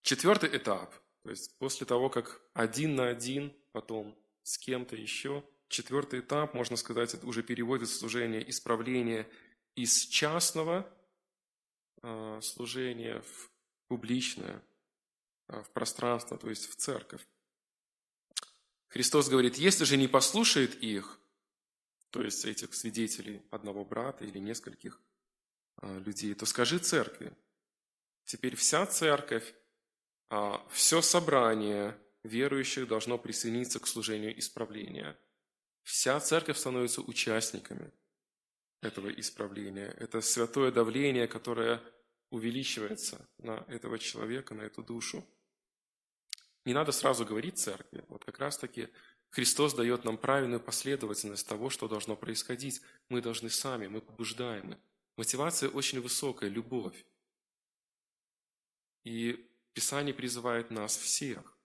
Четвертый 0.01 0.55
этап, 0.57 0.93
то 1.23 1.29
есть 1.29 1.57
после 1.57 1.85
того, 1.85 2.09
как 2.09 2.41
один 2.53 2.95
на 2.95 3.09
один, 3.09 3.53
потом 3.73 4.17
с 4.43 4.57
кем-то 4.57 4.95
еще, 4.95 5.43
четвертый 5.67 6.21
этап, 6.21 6.53
можно 6.53 6.77
сказать, 6.77 7.13
это 7.13 7.27
уже 7.27 7.43
переводит 7.43 7.89
служение 7.89 8.49
исправления 8.49 9.27
из 9.75 10.07
частного 10.07 10.89
а, 12.01 12.39
служения 12.41 13.21
в 13.21 13.51
публичное, 13.89 14.61
в 15.47 15.69
пространство, 15.71 16.37
то 16.37 16.49
есть 16.49 16.69
в 16.69 16.75
церковь. 16.75 17.25
Христос 18.87 19.29
говорит, 19.29 19.57
если 19.57 19.83
же 19.83 19.97
не 19.97 20.07
послушает 20.07 20.75
их, 20.75 21.19
то 22.09 22.21
есть 22.21 22.45
этих 22.45 22.73
свидетелей 22.73 23.41
одного 23.51 23.83
брата 23.83 24.23
или 24.25 24.39
нескольких 24.39 25.01
а, 25.77 25.99
людей, 25.99 26.33
то 26.33 26.45
скажи 26.45 26.79
церкви. 26.79 27.33
Теперь 28.25 28.55
вся 28.55 28.85
церковь, 28.85 29.53
а, 30.29 30.65
все 30.71 31.01
собрание 31.01 31.97
верующих 32.23 32.87
должно 32.87 33.17
присоединиться 33.17 33.79
к 33.79 33.87
служению 33.87 34.37
исправления. 34.39 35.17
Вся 35.83 36.19
церковь 36.19 36.57
становится 36.57 37.01
участниками 37.01 37.91
этого 38.81 39.09
исправления. 39.09 39.87
Это 39.99 40.21
святое 40.21 40.71
давление, 40.71 41.27
которое 41.27 41.81
увеличивается 42.29 43.27
на 43.37 43.63
этого 43.67 43.97
человека, 43.99 44.53
на 44.53 44.63
эту 44.63 44.83
душу. 44.83 45.25
Не 46.67 46.73
надо 46.73 46.91
сразу 46.91 47.25
говорить 47.25 47.57
церкви. 47.57 48.03
Вот 48.09 48.25
как 48.25 48.39
раз-таки 48.39 48.89
Христос 49.29 49.73
дает 49.73 50.03
нам 50.03 50.17
правильную 50.17 50.59
последовательность 50.59 51.47
того, 51.47 51.69
что 51.69 51.87
должно 51.87 52.17
происходить. 52.17 52.81
Мы 53.07 53.21
должны 53.21 53.49
сами, 53.49 53.87
мы 53.87 54.01
побуждаемы. 54.01 54.77
Мотивация 55.15 55.69
очень 55.69 56.01
высокая, 56.01 56.49
любовь. 56.49 57.05
И 59.05 59.49
Писание 59.71 60.13
призывает 60.13 60.69
нас 60.69 60.97
всех. 60.97 61.57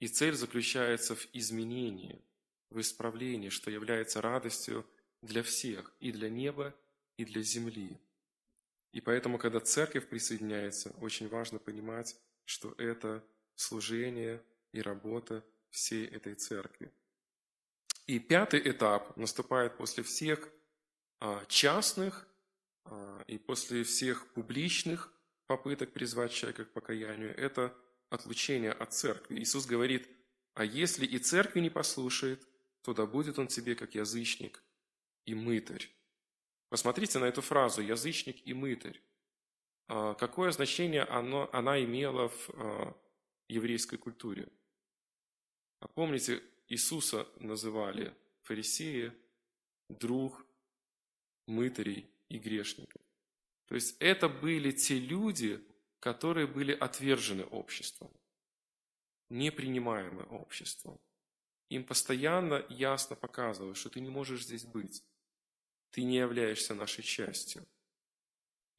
И 0.00 0.08
цель 0.08 0.36
заключается 0.36 1.14
в 1.14 1.28
изменении, 1.34 2.18
в 2.70 2.80
исправлении, 2.80 3.50
что 3.50 3.70
является 3.70 4.22
радостью 4.22 4.86
для 5.20 5.42
всех, 5.42 5.92
и 6.00 6.12
для 6.12 6.30
неба, 6.30 6.74
и 7.18 7.26
для 7.26 7.42
земли. 7.42 8.00
И 8.92 9.02
поэтому, 9.02 9.36
когда 9.36 9.60
церковь 9.60 10.08
присоединяется, 10.08 10.94
очень 11.02 11.28
важно 11.28 11.58
понимать, 11.58 12.16
что 12.46 12.72
это 12.78 13.22
служение 13.62 14.42
и 14.72 14.82
работа 14.82 15.44
всей 15.70 16.06
этой 16.06 16.34
церкви. 16.34 16.92
И 18.06 18.18
пятый 18.18 18.60
этап 18.70 19.16
наступает 19.16 19.76
после 19.76 20.02
всех 20.02 20.48
а, 21.20 21.44
частных 21.46 22.26
а, 22.84 23.22
и 23.26 23.38
после 23.38 23.84
всех 23.84 24.26
публичных 24.34 25.12
попыток 25.46 25.92
призвать 25.92 26.32
человека 26.32 26.64
к 26.64 26.72
покаянию. 26.72 27.36
Это 27.36 27.74
отлучение 28.10 28.72
от 28.72 28.92
церкви. 28.92 29.38
Иисус 29.38 29.66
говорит, 29.66 30.08
а 30.54 30.64
если 30.64 31.06
и 31.06 31.18
церкви 31.18 31.60
не 31.60 31.70
послушает, 31.70 32.46
то 32.82 32.92
да 32.92 33.06
будет 33.06 33.38
он 33.38 33.46
тебе 33.46 33.74
как 33.74 33.94
язычник 33.94 34.62
и 35.24 35.34
мытарь. 35.34 35.88
Посмотрите 36.68 37.18
на 37.18 37.26
эту 37.26 37.42
фразу 37.42 37.82
«язычник 37.82 38.46
и 38.46 38.54
мытарь». 38.54 39.00
А, 39.88 40.14
какое 40.14 40.50
значение 40.50 41.04
она 41.04 41.82
имела 41.84 42.28
в 42.28 42.96
еврейской 43.52 43.96
культуре. 43.96 44.48
А 45.80 45.88
помните, 45.88 46.42
Иисуса 46.68 47.28
называли 47.36 48.14
фарисеи, 48.42 49.12
друг, 49.88 50.46
мытарей 51.46 52.10
и 52.28 52.38
грешников. 52.38 53.02
То 53.66 53.74
есть 53.74 53.96
это 54.00 54.28
были 54.28 54.70
те 54.70 54.98
люди, 54.98 55.64
которые 56.00 56.46
были 56.46 56.72
отвержены 56.72 57.44
обществом, 57.44 58.10
непринимаемы 59.28 60.24
обществом. 60.24 61.00
Им 61.68 61.84
постоянно 61.84 62.64
ясно 62.68 63.16
показывают, 63.16 63.76
что 63.76 63.88
ты 63.88 64.00
не 64.00 64.10
можешь 64.10 64.44
здесь 64.44 64.64
быть, 64.64 65.02
ты 65.90 66.02
не 66.02 66.16
являешься 66.16 66.74
нашей 66.74 67.02
частью. 67.02 67.66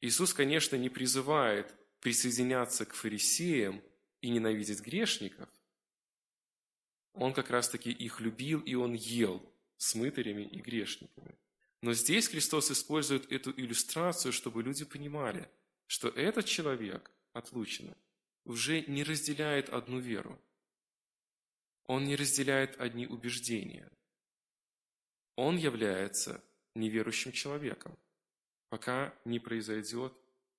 Иисус, 0.00 0.34
конечно, 0.34 0.76
не 0.76 0.90
призывает 0.90 1.74
присоединяться 2.00 2.84
к 2.84 2.94
фарисеям 2.94 3.82
и 4.24 4.30
ненавидеть 4.30 4.80
грешников, 4.80 5.50
он 7.12 7.34
как 7.34 7.50
раз-таки 7.50 7.90
их 7.90 8.20
любил, 8.20 8.60
и 8.60 8.74
он 8.74 8.94
ел 8.94 9.42
с 9.76 9.94
мытарями 9.94 10.44
и 10.44 10.60
грешниками. 10.60 11.36
Но 11.82 11.92
здесь 11.92 12.28
Христос 12.28 12.70
использует 12.70 13.30
эту 13.30 13.50
иллюстрацию, 13.50 14.32
чтобы 14.32 14.62
люди 14.62 14.86
понимали, 14.86 15.46
что 15.86 16.08
этот 16.08 16.46
человек, 16.46 17.10
отлученный, 17.34 17.98
уже 18.44 18.80
не 18.86 19.04
разделяет 19.04 19.68
одну 19.68 19.98
веру. 19.98 20.40
Он 21.84 22.04
не 22.04 22.16
разделяет 22.16 22.80
одни 22.80 23.06
убеждения. 23.06 23.90
Он 25.36 25.58
является 25.58 26.42
неверующим 26.74 27.32
человеком, 27.32 27.94
пока 28.70 29.14
не 29.26 29.38
произойдет 29.38 30.14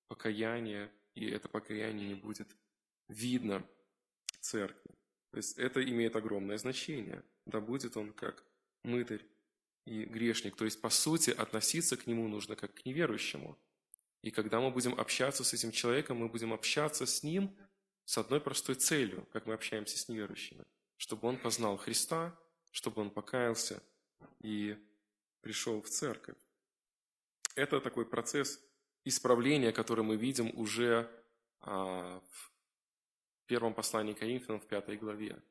покаяние, 0.08 0.91
и 1.15 1.25
это 1.25 1.49
покаяние 1.49 2.10
не 2.10 2.15
будет 2.15 2.56
видно 3.08 3.65
церкви. 4.39 4.91
То 5.32 5.38
есть 5.38 5.58
это 5.58 5.84
имеет 5.84 6.15
огромное 6.15 6.58
значение. 6.58 7.24
Да 7.46 7.60
будет 7.60 7.98
он 7.98 8.13
как 8.13 8.44
мытарь 8.84 9.26
и 9.86 10.06
грешник. 10.06 10.56
То 10.56 10.65
есть, 10.65 10.82
по 10.82 10.89
сути, 10.89 11.32
относиться 11.32 11.98
к 11.98 12.08
нему 12.08 12.28
нужно 12.28 12.56
как 12.56 12.74
к 12.74 12.86
неверующему. 12.86 13.58
И 14.22 14.32
когда 14.32 14.60
мы 14.60 14.72
будем 14.72 15.00
общаться 15.00 15.44
с 15.44 15.54
этим 15.54 15.72
человеком, 15.72 16.18
мы 16.18 16.30
будем 16.30 16.54
общаться 16.54 17.06
с 17.06 17.22
ним 17.22 17.56
с 18.06 18.18
одной 18.18 18.39
простой 18.41 18.76
целью, 18.76 19.28
как 19.32 19.46
мы 19.46 19.54
общаемся 19.54 19.98
с 19.98 20.08
неверующими. 20.08 20.63
Чтобы 20.98 21.28
он 21.28 21.38
познал 21.38 21.78
Христа, 21.78 22.36
чтобы 22.72 23.02
он 23.02 23.12
покаялся 23.12 23.84
и 24.41 24.78
пришел 25.41 25.82
в 25.82 25.89
церковь. 25.89 26.38
Это 27.56 27.80
такой 27.80 28.06
процесс 28.06 28.60
исправления, 29.04 29.72
который 29.72 30.04
мы 30.04 30.18
видим 30.18 30.52
уже 30.58 31.10
а, 31.62 32.20
в 32.20 32.55
первом 33.46 33.74
послании 33.74 34.14
Коринфянам 34.14 34.60
в 34.60 34.68
пятой 34.68 34.98
главе. 34.98 35.42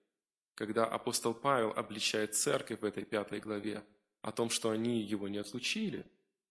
Когда 0.54 0.84
апостол 0.86 1.34
Павел 1.34 1.70
обличает 1.70 2.34
церковь 2.34 2.80
в 2.80 2.84
этой 2.84 3.04
пятой 3.04 3.40
главе 3.40 3.84
о 4.22 4.32
том, 4.32 4.50
что 4.50 4.70
они 4.70 5.00
его 5.00 5.28
не 5.28 5.38
отлучили, 5.38 6.06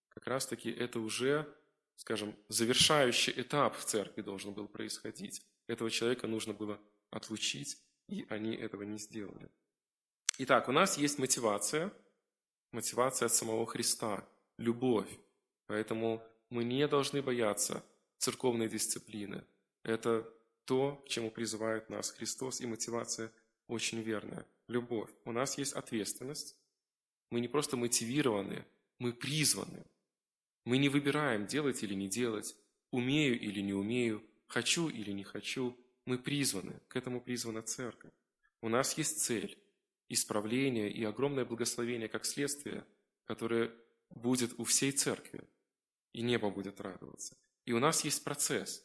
как 0.08 0.26
раз-таки 0.26 0.70
это 0.70 1.00
уже, 1.00 1.52
скажем, 1.96 2.36
завершающий 2.48 3.32
этап 3.36 3.76
в 3.76 3.84
церкви 3.84 4.22
должен 4.22 4.52
был 4.52 4.68
происходить. 4.68 5.42
Этого 5.66 5.90
человека 5.90 6.26
нужно 6.26 6.52
было 6.52 6.78
отлучить, 7.10 7.78
и 8.08 8.26
они 8.28 8.54
этого 8.54 8.82
не 8.82 8.98
сделали. 8.98 9.50
Итак, 10.38 10.68
у 10.68 10.72
нас 10.72 10.98
есть 10.98 11.18
мотивация, 11.18 11.92
мотивация 12.72 13.26
от 13.26 13.32
самого 13.32 13.66
Христа, 13.66 14.28
любовь. 14.58 15.08
Поэтому 15.66 16.22
мы 16.50 16.64
не 16.64 16.86
должны 16.86 17.22
бояться 17.22 17.84
церковной 18.18 18.68
дисциплины. 18.68 19.44
Это 19.82 20.28
то, 20.64 21.02
к 21.04 21.08
чему 21.08 21.30
призывает 21.30 21.90
нас 21.90 22.10
Христос, 22.10 22.60
и 22.60 22.66
мотивация 22.66 23.32
очень 23.66 24.00
верная. 24.00 24.46
Любовь. 24.68 25.10
У 25.24 25.32
нас 25.32 25.58
есть 25.58 25.72
ответственность. 25.72 26.56
Мы 27.30 27.40
не 27.40 27.48
просто 27.48 27.76
мотивированы, 27.76 28.64
мы 28.98 29.12
призваны. 29.12 29.84
Мы 30.64 30.78
не 30.78 30.88
выбираем, 30.88 31.46
делать 31.46 31.82
или 31.82 31.94
не 31.94 32.08
делать, 32.08 32.56
умею 32.90 33.38
или 33.38 33.60
не 33.60 33.74
умею, 33.74 34.22
хочу 34.46 34.88
или 34.88 35.12
не 35.12 35.24
хочу. 35.24 35.76
Мы 36.06 36.18
призваны, 36.18 36.80
к 36.88 36.96
этому 36.96 37.20
призвана 37.20 37.62
церковь. 37.62 38.12
У 38.60 38.68
нас 38.68 38.96
есть 38.96 39.20
цель, 39.20 39.58
исправление 40.08 40.90
и 40.90 41.04
огромное 41.04 41.44
благословение 41.44 42.08
как 42.08 42.24
следствие, 42.24 42.86
которое 43.24 43.70
будет 44.10 44.58
у 44.58 44.64
всей 44.64 44.92
церкви, 44.92 45.42
и 46.12 46.22
небо 46.22 46.50
будет 46.50 46.80
радоваться. 46.80 47.36
И 47.64 47.72
у 47.72 47.78
нас 47.78 48.04
есть 48.04 48.22
процесс, 48.24 48.84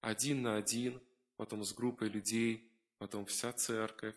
один 0.00 0.42
на 0.42 0.56
один, 0.56 1.00
потом 1.36 1.64
с 1.64 1.72
группой 1.72 2.08
людей, 2.08 2.70
потом 2.98 3.26
вся 3.26 3.52
церковь, 3.52 4.16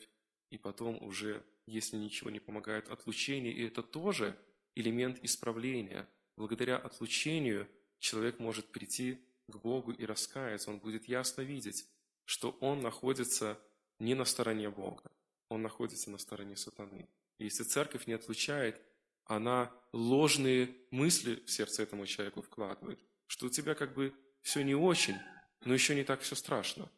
и 0.50 0.58
потом 0.58 1.02
уже, 1.02 1.44
если 1.66 1.98
ничего 1.98 2.30
не 2.30 2.40
помогает, 2.40 2.90
отлучение. 2.90 3.54
И 3.54 3.66
это 3.66 3.82
тоже 3.84 4.38
элемент 4.76 5.20
исправления. 5.24 6.08
Благодаря 6.36 6.78
отлучению 6.78 7.68
человек 8.00 8.40
может 8.40 8.68
прийти 8.72 9.20
к 9.48 9.56
Богу 9.58 9.92
и 9.92 10.06
раскаяться. 10.06 10.72
Он 10.72 10.80
будет 10.80 11.08
ясно 11.08 11.42
видеть, 11.42 11.88
что 12.26 12.52
он 12.62 12.82
находится 12.82 13.60
не 14.00 14.16
на 14.16 14.26
стороне 14.26 14.70
Бога, 14.70 15.12
он 15.50 15.62
находится 15.62 16.10
на 16.10 16.18
стороне 16.18 16.56
сатаны. 16.56 17.08
И 17.38 17.46
если 17.46 17.64
церковь 17.64 18.08
не 18.08 18.14
отлучает, 18.14 18.82
она 19.26 19.72
ложные 19.94 20.76
мысли 20.90 21.44
в 21.46 21.52
сердце 21.52 21.84
этому 21.84 22.06
человеку 22.06 22.42
вкладывает, 22.42 23.00
что 23.28 23.48
у 23.48 23.50
тебя 23.50 23.76
как 23.76 23.94
бы 23.94 24.14
все 24.42 24.64
не 24.64 24.76
очень, 24.76 25.16
но 25.62 25.74
еще 25.74 25.96
не 25.96 26.04
так 26.04 26.22
все 26.22 26.36
страшно. 26.36 26.90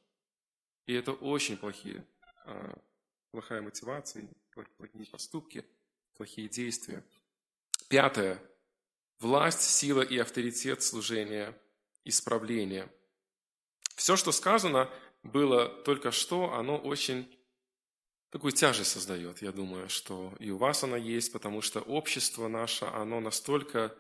И 0.86 0.94
это 0.94 1.14
очень 1.14 1.58
плохие, 1.58 2.06
а, 2.46 2.78
плохая 3.32 3.62
мотивация, 3.62 4.28
плохие 4.78 5.06
поступки, 5.06 5.66
плохие 6.16 6.50
действия. 6.50 7.04
Пятое. 7.90 8.42
Власть, 9.20 9.62
сила 9.62 10.02
и 10.02 10.18
авторитет 10.18 10.84
служения, 10.84 11.58
исправления. 12.04 12.92
Все, 13.96 14.16
что 14.16 14.32
сказано 14.32 14.90
было 15.22 15.70
только 15.84 16.12
что, 16.12 16.54
оно 16.54 16.78
очень 16.78 17.30
такую 18.30 18.52
тяжесть 18.52 18.92
создает, 18.92 19.42
я 19.42 19.52
думаю, 19.52 19.88
что 19.90 20.34
и 20.40 20.50
у 20.50 20.58
вас 20.58 20.84
она 20.84 20.98
есть, 20.98 21.32
потому 21.32 21.62
что 21.62 21.82
общество 21.82 22.48
наше, 22.48 22.86
оно 22.86 23.20
настолько 23.20 23.96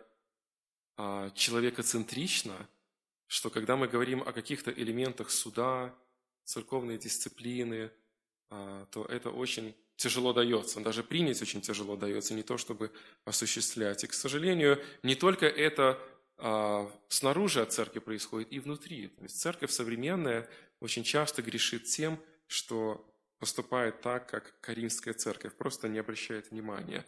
а, 0.97 1.29
человекоцентрично, 1.31 2.67
что 3.33 3.49
когда 3.49 3.75
мы 3.75 3.87
говорим 3.87 4.21
о 4.21 4.31
каких-то 4.31 4.69
элементах 4.69 5.31
суда, 5.31 5.91
церковной 6.43 6.99
дисциплины, 6.99 7.89
а, 8.51 8.85
то 8.91 9.05
это 9.05 9.31
очень 9.31 9.73
тяжело 9.95 10.33
дается. 10.33 10.79
Даже 10.81 11.03
принять 11.03 11.41
очень 11.41 11.59
тяжело 11.59 11.95
дается, 11.95 12.35
не 12.35 12.43
то 12.43 12.59
чтобы 12.59 12.91
осуществлять. 13.25 14.03
И, 14.03 14.07
к 14.07 14.13
сожалению, 14.13 14.79
не 15.01 15.15
только 15.15 15.47
это 15.47 15.99
а, 16.37 16.87
снаружи 17.07 17.59
от 17.59 17.73
церкви 17.73 17.97
происходит, 17.97 18.51
и 18.51 18.59
внутри. 18.59 19.07
То 19.07 19.23
есть 19.23 19.41
церковь 19.41 19.71
современная 19.71 20.47
очень 20.79 21.03
часто 21.03 21.41
грешит 21.41 21.85
тем, 21.85 22.19
что 22.45 23.03
поступает 23.39 24.01
так, 24.01 24.29
как 24.29 24.59
Каримская 24.61 25.15
церковь, 25.15 25.55
просто 25.55 25.89
не 25.89 25.97
обращает 25.97 26.51
внимания. 26.51 27.03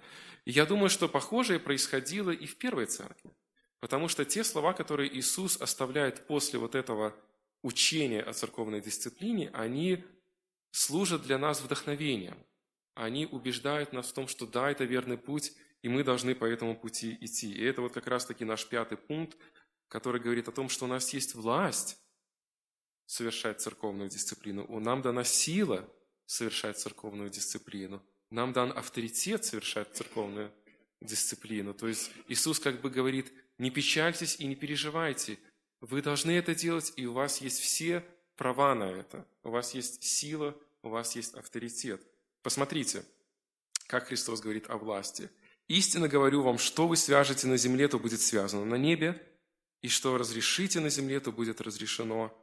И 0.46 0.52
я 0.52 0.66
думаю, 0.66 0.90
что 0.90 1.08
похожее 1.08 1.60
происходило 1.60 2.32
и 2.32 2.48
в 2.48 2.56
первой 2.56 2.88
церкви. 2.88 3.32
Потому 3.80 4.08
что 4.08 4.26
те 4.26 4.44
слова, 4.44 4.74
которые 4.74 5.16
Иисус 5.16 5.62
оставляет 5.62 6.28
после 6.28 6.60
вот 6.60 6.76
этого 6.76 7.16
учения 7.62 8.22
о 8.22 8.34
церковной 8.34 8.82
дисциплине, 8.82 9.50
они 9.54 10.04
служат 10.72 11.24
для 11.24 11.38
нас 11.38 11.62
вдохновением. 11.62 12.38
Они 12.94 13.26
убеждают 13.26 13.92
нас 13.92 14.08
в 14.08 14.14
том, 14.14 14.28
что 14.28 14.46
да, 14.46 14.72
это 14.72 14.86
верный 14.86 15.18
путь, 15.18 15.54
и 15.82 15.90
мы 15.90 16.04
должны 16.04 16.34
по 16.36 16.46
этому 16.46 16.76
пути 16.76 17.18
идти. 17.22 17.52
И 17.52 17.64
это 17.64 17.82
вот 17.82 17.94
как 17.94 18.08
раз-таки 18.08 18.46
наш 18.46 18.66
пятый 18.66 18.98
пункт, 18.98 19.38
который 19.88 20.22
говорит 20.22 20.48
о 20.48 20.52
том, 20.52 20.70
что 20.70 20.86
у 20.86 20.88
нас 20.88 21.14
есть 21.14 21.36
власть 21.36 21.98
совершать 23.06 23.62
церковную 23.62 24.10
дисциплину. 24.10 24.66
Нам 24.80 25.02
дана 25.02 25.24
сила 25.24 25.88
совершать 26.26 26.80
церковную 26.80 27.30
дисциплину. 27.30 28.02
Нам 28.32 28.54
дан 28.54 28.76
авторитет 28.76 29.46
совершать 29.46 29.96
церковную 29.96 30.52
дисциплину. 31.02 31.74
То 31.74 31.88
есть 31.88 32.12
Иисус 32.30 32.60
как 32.60 32.82
бы 32.82 32.90
говорит– 32.90 33.32
не 33.58 33.72
печальтесь 33.72 34.38
и 34.40 34.46
не 34.46 34.56
переживайте. 34.56 35.40
Вы 35.82 36.02
должны 36.02 36.32
это 36.32 36.56
делать, 36.56 36.94
и 36.96 37.06
у 37.06 37.14
вас 37.14 37.42
есть 37.42 37.60
все 37.60 38.04
права 38.36 38.76
на 38.76 38.86
это. 38.86 39.26
У 39.44 39.50
вас 39.50 39.74
есть 39.74 40.04
сила, 40.04 40.56
у 40.82 40.90
вас 40.90 41.16
есть 41.16 41.36
авторитет. 41.36 42.02
Посмотрите, 42.42 43.06
как 43.88 44.08
Христос 44.08 44.42
говорит 44.42 44.70
о 44.70 44.78
власти. 44.78 45.30
«Истинно 45.68 46.08
говорю 46.08 46.44
вам, 46.44 46.58
что 46.58 46.88
вы 46.88 46.96
свяжете 46.96 47.48
на 47.48 47.58
земле, 47.58 47.88
то 47.88 47.98
будет 47.98 48.22
связано 48.22 48.66
на 48.66 48.76
небе, 48.76 49.22
и 49.82 49.88
что 49.88 50.18
разрешите 50.18 50.80
на 50.80 50.90
земле, 50.90 51.20
то 51.20 51.32
будет 51.32 51.60
разрешено 51.62 52.36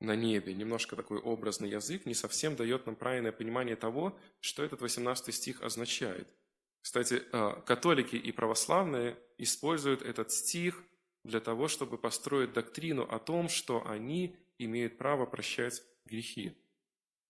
на 0.00 0.14
небе». 0.16 0.52
Немножко 0.52 0.96
такой 0.96 1.18
образный 1.18 1.70
язык 1.70 2.04
не 2.04 2.14
совсем 2.14 2.54
дает 2.54 2.84
нам 2.84 2.94
правильное 2.94 3.32
понимание 3.32 3.76
того, 3.76 4.18
что 4.40 4.62
этот 4.62 4.82
18 4.82 5.34
стих 5.34 5.62
означает– 5.62 6.28
кстати, 6.86 7.24
а, 7.32 7.60
католики 7.62 8.14
и 8.14 8.30
православные 8.30 9.18
используют 9.38 10.02
этот 10.02 10.30
стих 10.30 10.84
для 11.24 11.40
того, 11.40 11.66
чтобы 11.66 11.98
построить 11.98 12.52
доктрину 12.52 13.02
о 13.02 13.18
том, 13.18 13.48
что 13.48 13.84
они 13.88 14.36
имеют 14.58 14.96
право 14.96 15.26
прощать 15.26 15.82
грехи. 16.04 16.56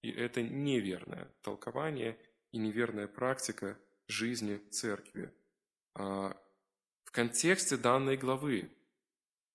И 0.03 0.11
это 0.11 0.43
неверное 0.43 1.33
толкование 1.41 2.19
и 2.53 2.59
неверная 2.59 3.09
практика 3.09 3.79
жизни 4.09 4.59
церкви. 4.71 5.33
А, 5.95 6.37
в 7.05 7.11
контексте 7.11 7.79
данной 7.79 8.19
главы, 8.19 8.71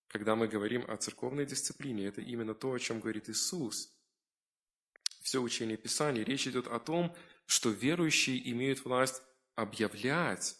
когда 0.07 0.35
мы 0.35 0.47
говорим 0.47 0.83
о 0.89 0.97
церковной 0.97 1.45
дисциплине, 1.45 2.07
это 2.07 2.21
именно 2.21 2.55
то, 2.55 2.73
о 2.73 2.79
чем 2.79 3.01
говорит 3.01 3.29
Иисус. 3.29 3.95
Все 5.21 5.39
учение 5.39 5.77
Писания, 5.77 6.25
речь 6.25 6.47
идет 6.47 6.65
о 6.65 6.79
том, 6.79 7.15
что 7.45 7.69
верующие 7.69 8.49
имеют 8.49 8.83
власть 8.83 9.21
объявлять, 9.55 10.57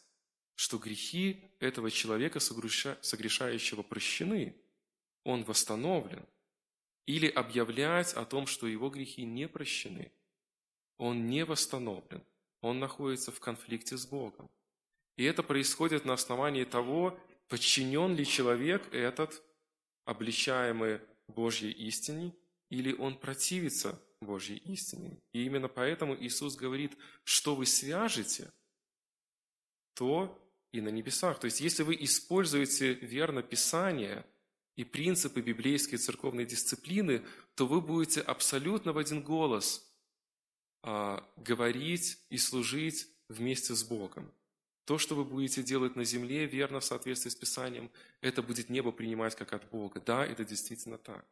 что 0.56 0.78
грехи 0.78 1.44
этого 1.60 1.90
человека, 1.90 2.40
согрешающего, 2.40 3.84
прощены, 3.84 4.56
он 5.24 5.44
восстановлен, 5.44 6.26
или 7.06 7.28
объявлять 7.28 8.14
о 8.14 8.26
том, 8.26 8.48
что 8.48 8.68
его 8.68 8.90
грехи 8.90 9.26
не 9.26 9.48
прощены, 9.48 10.12
он 10.98 11.28
не 11.28 11.46
восстановлен, 11.46 12.24
он 12.62 12.80
находится 12.80 13.32
в 13.32 13.40
конфликте 13.40 13.98
с 13.98 14.06
Богом. 14.06 14.50
И 15.18 15.24
это 15.24 15.44
происходит 15.44 16.06
на 16.06 16.14
основании 16.14 16.64
того, 16.64 17.20
подчинен 17.48 18.16
ли 18.16 18.26
человек 18.26 18.94
этот, 18.94 19.44
обличаемый 20.06 21.02
Божьей 21.28 21.72
истине, 21.72 22.34
или 22.70 22.94
он 22.94 23.18
противится 23.18 24.02
Божьей 24.22 24.58
истине. 24.58 25.20
И 25.34 25.46
именно 25.46 25.68
поэтому 25.68 26.16
Иисус 26.16 26.56
говорит, 26.56 26.98
что 27.24 27.56
вы 27.56 27.66
свяжете, 27.66 28.52
то 29.94 30.38
и 30.72 30.82
на 30.82 30.90
небесах. 30.90 31.40
То 31.40 31.46
есть, 31.46 31.62
если 31.62 31.84
вы 31.84 31.98
используете 32.00 32.94
верно 32.94 33.42
Писание 33.42 34.26
и 34.76 34.84
принципы 34.84 35.42
библейской 35.42 35.98
церковной 35.98 36.46
дисциплины, 36.46 37.24
то 37.56 37.68
вы 37.68 37.82
будете 37.82 38.22
абсолютно 38.22 38.94
в 38.94 38.98
один 38.98 39.22
голос 39.22 39.92
а, 40.84 41.28
говорить 41.38 42.20
и 42.30 42.38
служить 42.38 43.08
вместе 43.28 43.76
с 43.76 43.84
Богом. 43.84 44.32
То, 44.86 44.98
что 44.98 45.16
вы 45.16 45.24
будете 45.24 45.62
делать 45.62 45.96
на 45.96 46.04
земле, 46.04 46.46
верно 46.46 46.80
в 46.80 46.86
соответствии 46.86 47.30
с 47.30 47.36
Писанием, 47.36 47.92
это 48.22 48.42
будет 48.42 48.70
небо 48.70 48.92
принимать 48.92 49.36
как 49.36 49.54
от 49.54 49.70
Бога. 49.70 50.02
Да, 50.02 50.26
это 50.26 50.44
действительно 50.44 50.98
так. 50.98 51.26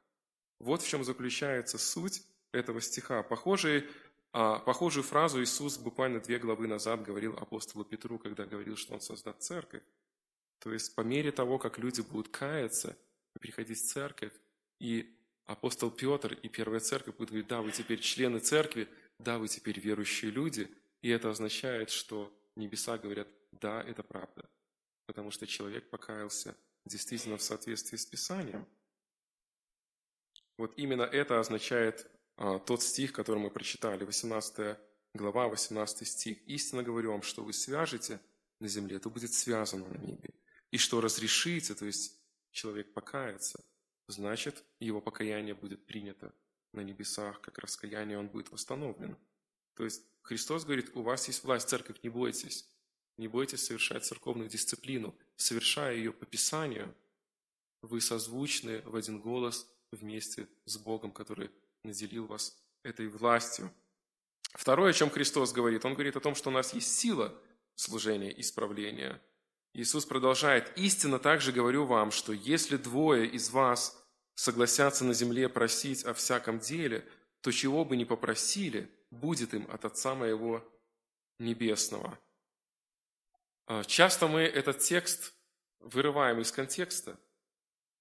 Вот 0.60 0.82
в 0.82 0.88
чем 0.88 1.04
заключается 1.04 1.78
суть 1.78 2.22
этого 2.52 2.82
стиха. 2.82 3.24
Похожий, 3.24 3.80
а, 3.80 3.88
похожую 4.32 5.04
фразу 5.04 5.42
Иисус 5.42 5.78
буквально 5.78 6.20
две 6.20 6.40
главы 6.40 6.68
назад 6.68 7.02
говорил 7.04 7.36
апостолу 7.38 7.84
Петру, 7.84 8.20
когда 8.20 8.46
говорил, 8.46 8.76
что 8.76 8.94
Он 8.94 9.02
создаст 9.02 9.42
церковь. 9.42 9.84
То 10.60 10.74
есть 10.74 10.94
по 10.96 11.02
мере 11.02 11.32
того, 11.32 11.58
как 11.58 11.80
люди 11.80 12.02
будут 12.02 12.28
каяться 12.30 12.98
и 13.36 13.40
приходить 13.40 13.80
в 13.80 13.88
церковь, 13.88 14.34
и 14.80 15.18
апостол 15.46 15.90
Петр 15.90 16.34
и 16.34 16.48
первая 16.50 16.80
церковь 16.80 17.16
будут 17.16 17.30
говорить, 17.30 17.48
да, 17.48 17.62
вы 17.62 17.72
теперь 17.72 18.00
члены 18.00 18.40
церкви, 18.40 18.88
да, 19.20 19.40
вы 19.40 19.48
теперь 19.48 19.80
верующие 19.80 20.32
люди, 20.32 20.70
и 21.02 21.10
это 21.10 21.30
означает, 21.30 21.90
что 21.90 22.32
небеса 22.56 22.98
говорят, 22.98 23.28
да, 23.52 23.82
это 23.82 24.04
правда, 24.04 24.48
потому 25.06 25.32
что 25.32 25.48
человек 25.48 25.90
покаялся 25.90 26.56
действительно 26.86 27.38
в 27.38 27.42
соответствии 27.42 27.98
с 27.98 28.06
Писанием. 28.06 28.68
Вот 30.58 30.74
именно 30.78 31.04
это 31.04 31.40
означает 31.40 32.06
а, 32.06 32.19
тот 32.66 32.82
стих, 32.82 33.12
который 33.12 33.40
мы 33.40 33.50
прочитали, 33.50 34.06
18 34.06 34.78
глава, 35.14 35.48
18 35.50 36.08
стих. 36.08 36.42
«Истинно 36.48 36.84
говорю 36.84 37.12
вам, 37.12 37.22
что 37.22 37.44
вы 37.44 37.54
свяжете 37.54 38.20
на 38.60 38.68
земле, 38.68 39.00
то 39.00 39.10
будет 39.10 39.34
связано 39.34 39.88
на 39.88 39.98
небе. 39.98 40.30
И 40.72 40.78
что 40.78 41.02
разрешите, 41.02 41.74
то 41.74 41.86
есть 41.86 42.20
человек 42.52 42.94
покается, 42.94 43.64
значит, 44.08 44.64
его 44.80 45.02
покаяние 45.02 45.56
будет 45.56 45.86
принято 45.86 46.34
на 46.74 46.82
небесах, 46.82 47.42
как 47.42 47.58
раскаяние 47.58 48.18
он 48.18 48.28
будет 48.28 48.52
восстановлен. 48.52 49.18
То 49.76 49.84
есть 49.86 50.04
Христос 50.22 50.66
говорит, 50.66 50.96
у 50.96 51.02
вас 51.02 51.28
есть 51.28 51.44
власть, 51.44 51.70
церковь, 51.70 51.98
не 52.04 52.10
бойтесь. 52.10 52.70
Не 53.18 53.28
бойтесь 53.28 53.66
совершать 53.66 54.06
церковную 54.06 54.50
дисциплину. 54.50 55.16
Совершая 55.36 55.96
ее 55.96 56.14
по 56.14 56.26
Писанию, 56.26 56.96
вы 57.82 58.02
созвучны 58.02 58.82
в 58.82 58.96
один 58.96 59.20
голос 59.20 59.68
вместе 59.92 60.48
с 60.66 60.78
Богом, 60.78 61.12
который 61.12 61.50
наделил 61.84 62.26
вас 62.26 62.58
этой 62.84 63.08
властью. 63.08 63.72
Второе, 64.54 64.92
о 64.92 64.94
чем 64.94 65.10
Христос 65.10 65.52
говорит, 65.52 65.86
Он 65.86 65.94
говорит 65.94 66.16
о 66.16 66.20
том, 66.20 66.36
что 66.36 66.50
у 66.50 66.54
нас 66.54 66.74
есть 66.74 66.98
сила 66.98 67.34
служения 67.76 68.38
исправления. 68.40 69.22
Иисус 69.74 70.06
продолжает, 70.06 70.76
«Истинно 70.78 71.20
также 71.20 71.52
говорю 71.52 71.86
вам, 71.86 72.12
что 72.12 72.34
если 72.34 72.78
двое 72.78 73.28
из 73.28 73.52
вас 73.52 74.04
согласятся 74.36 75.06
на 75.06 75.14
земле 75.14 75.48
просить 75.48 76.04
о 76.04 76.14
всяком 76.14 76.60
деле, 76.60 77.08
то 77.42 77.52
чего 77.52 77.86
бы 77.86 77.96
ни 77.96 78.04
попросили, 78.04 78.90
будет 79.12 79.54
им 79.54 79.68
от 79.72 79.86
Отца 79.86 80.16
Моего 80.16 80.64
Небесного». 81.38 82.18
А, 83.68 83.84
часто 83.84 84.28
мы 84.28 84.42
этот 84.42 84.80
текст 84.80 85.34
вырываем 85.80 86.40
из 86.40 86.52
контекста 86.52 87.20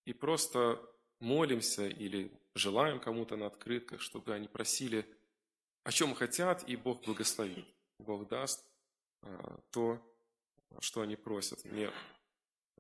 и 0.07 0.15
просто 0.15 0.81
молимся 1.21 1.87
или 1.87 2.33
желаем 2.59 3.01
кому-то 3.01 3.37
на 3.37 3.47
открытках, 3.47 4.01
чтобы 4.01 4.35
они 4.35 4.49
просили, 4.49 5.07
о 5.85 5.93
чем 5.93 6.15
хотят, 6.15 6.69
и 6.69 6.77
Бог 6.77 7.05
благословит. 7.05 7.67
Бог 7.99 8.29
даст 8.29 8.65
а, 9.23 9.61
то, 9.71 10.01
что 10.81 11.01
они 11.01 11.17
просят. 11.17 11.65
Мне 11.65 11.91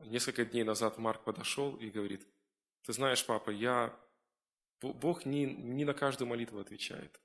несколько 0.04 0.44
дней 0.44 0.64
назад 0.64 0.98
Марк 0.98 1.24
подошел 1.24 1.76
и 1.76 1.90
говорит– 1.90 2.26
ты 2.88 2.94
знаешь, 2.94 3.22
папа, 3.26 3.50
я... 3.50 3.94
Бог 4.80 5.26
не, 5.26 5.44
не 5.44 5.84
на 5.84 5.92
каждую 5.92 6.26
молитву 6.26 6.58
отвечает. 6.58 7.20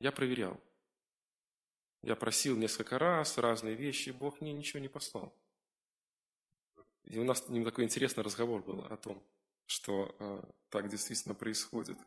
Я 0.00 0.12
проверял. 0.12 0.60
Я 2.02 2.14
просил 2.14 2.58
несколько 2.58 2.98
раз 2.98 3.38
разные 3.38 3.74
вещи, 3.74 4.10
Бог 4.10 4.42
мне 4.42 4.52
ничего 4.52 4.80
не 4.80 4.88
послал. 4.88 5.32
И 7.04 7.18
у 7.18 7.24
нас 7.24 7.46
с 7.46 7.48
ним 7.48 7.64
такой 7.64 7.84
интересный 7.84 8.22
разговор 8.22 8.62
был 8.62 8.84
о 8.84 8.96
том, 8.98 9.22
что 9.66 10.14
э, 10.18 10.42
так 10.68 10.88
действительно 10.88 11.34
происходит. 11.34 11.98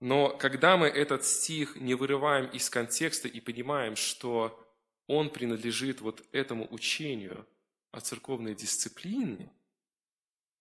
Но 0.00 0.36
когда 0.36 0.76
мы 0.76 0.86
этот 0.86 1.24
стих 1.24 1.76
не 1.76 1.94
вырываем 1.94 2.46
из 2.50 2.68
контекста 2.68 3.28
и 3.28 3.40
понимаем, 3.40 3.96
что 3.96 4.60
он 5.06 5.30
принадлежит 5.30 6.00
вот 6.00 6.22
этому 6.32 6.66
учению 6.72 7.46
о 7.90 8.00
церковной 8.00 8.54
дисциплине, 8.54 9.52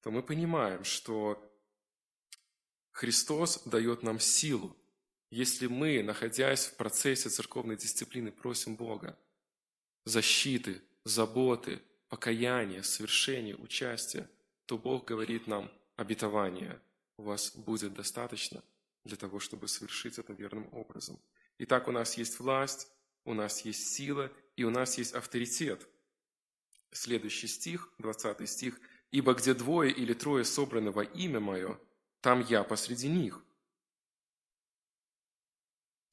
то 0.02 0.12
мы 0.12 0.22
понимаем, 0.22 0.84
что 0.84 1.42
Христос 2.92 3.64
дает 3.66 4.04
нам 4.04 4.20
силу, 4.20 4.76
если 5.30 5.68
мы, 5.68 6.04
находясь 6.04 6.68
в 6.68 6.76
процессе 6.76 7.30
церковной 7.30 7.76
дисциплины, 7.76 8.32
просим 8.32 8.76
Бога 8.76 9.18
защиты, 10.06 10.82
заботы, 11.06 11.82
покаяния, 12.10 12.84
совершения, 12.84 13.56
участия, 13.56 14.30
то 14.66 14.78
Бог 14.78 15.06
говорит 15.06 15.48
нам 15.48 15.72
обетование. 15.96 16.80
У 17.18 17.24
вас 17.24 17.56
будет 17.56 17.94
достаточно 17.94 18.64
для 19.04 19.18
того, 19.18 19.40
чтобы 19.40 19.68
совершить 19.68 20.18
это 20.18 20.34
верным 20.34 20.68
образом. 20.74 21.20
Итак, 21.60 21.88
у 21.88 21.92
нас 21.92 22.18
есть 22.18 22.40
власть, 22.40 22.88
у 23.26 23.34
нас 23.34 23.62
есть 23.62 23.94
сила 23.94 24.32
и 24.56 24.64
у 24.64 24.70
нас 24.70 24.98
есть 24.98 25.14
авторитет. 25.14 25.88
Следующий 26.92 27.48
стих, 27.48 27.92
20 28.00 28.50
стих. 28.50 28.80
«Ибо 29.12 29.36
где 29.36 29.54
двое 29.54 29.92
или 29.92 30.14
трое 30.14 30.44
собраны 30.44 30.90
во 30.90 31.04
имя 31.04 31.40
Мое, 31.40 31.80
там 32.22 32.42
я 32.42 32.64
посреди 32.64 33.08
них. 33.08 33.44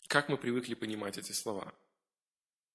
Как 0.06 0.28
мы 0.28 0.36
привыкли 0.36 0.74
понимать 0.74 1.16
эти 1.16 1.32
слова? 1.32 1.72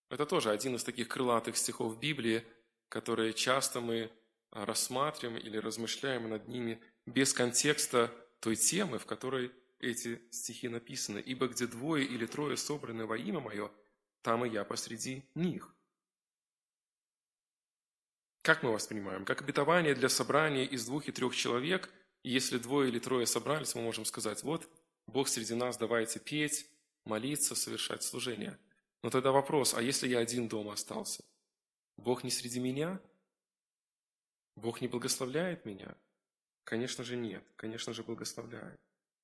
Это 0.09 0.25
тоже 0.25 0.49
один 0.49 0.75
из 0.75 0.83
таких 0.83 1.09
крылатых 1.09 1.57
стихов 1.57 1.99
Библии, 1.99 2.43
которые 2.89 3.33
часто 3.33 3.81
мы 3.81 4.11
рассматриваем 4.51 5.37
или 5.37 5.57
размышляем 5.57 6.29
над 6.29 6.47
ними 6.47 6.81
без 7.05 7.33
контекста 7.33 8.11
той 8.39 8.55
темы, 8.55 8.99
в 8.99 9.05
которой 9.05 9.51
эти 9.79 10.21
стихи 10.31 10.67
написаны. 10.67 11.19
«Ибо 11.19 11.47
где 11.47 11.67
двое 11.67 12.05
или 12.05 12.25
трое 12.25 12.57
собраны 12.57 13.05
во 13.05 13.17
имя 13.17 13.39
Мое, 13.39 13.71
там 14.21 14.45
и 14.45 14.49
я 14.49 14.63
посреди 14.63 15.23
них». 15.35 15.73
Как 18.41 18.63
мы 18.63 18.71
воспринимаем? 18.71 19.25
Как 19.25 19.41
обетование 19.41 19.95
для 19.95 20.09
собрания 20.09 20.65
из 20.65 20.85
двух 20.85 21.07
и 21.07 21.11
трех 21.11 21.35
человек– 21.35 21.89
если 22.25 22.57
двое 22.57 22.89
или 22.89 22.97
трое 22.97 23.27
собрались, 23.27 23.75
мы 23.75 23.83
можем 23.83 24.03
сказать, 24.03 24.41
вот, 24.41 24.67
Бог 25.05 25.27
среди 25.27 25.53
нас, 25.53 25.77
давайте 25.77 26.19
петь, 26.19 26.67
молиться, 27.03 27.53
совершать 27.53 28.01
служение. 28.01 28.57
Но 29.03 29.11
тогда 29.11 29.31
вопрос, 29.31 29.75
а 29.75 29.81
если 29.83 30.07
я 30.07 30.17
один 30.17 30.47
дома 30.47 30.73
остался? 30.73 31.23
Бог 31.97 32.23
не 32.23 32.31
среди 32.31 32.59
меня? 32.59 32.99
Бог 34.55 34.81
не 34.81 34.87
благословляет 34.87 35.65
меня? 35.65 35.95
Конечно 36.65 37.03
же 37.03 37.15
нет, 37.15 37.43
конечно 37.55 37.93
же 37.93 38.03
благословляет. 38.03 38.75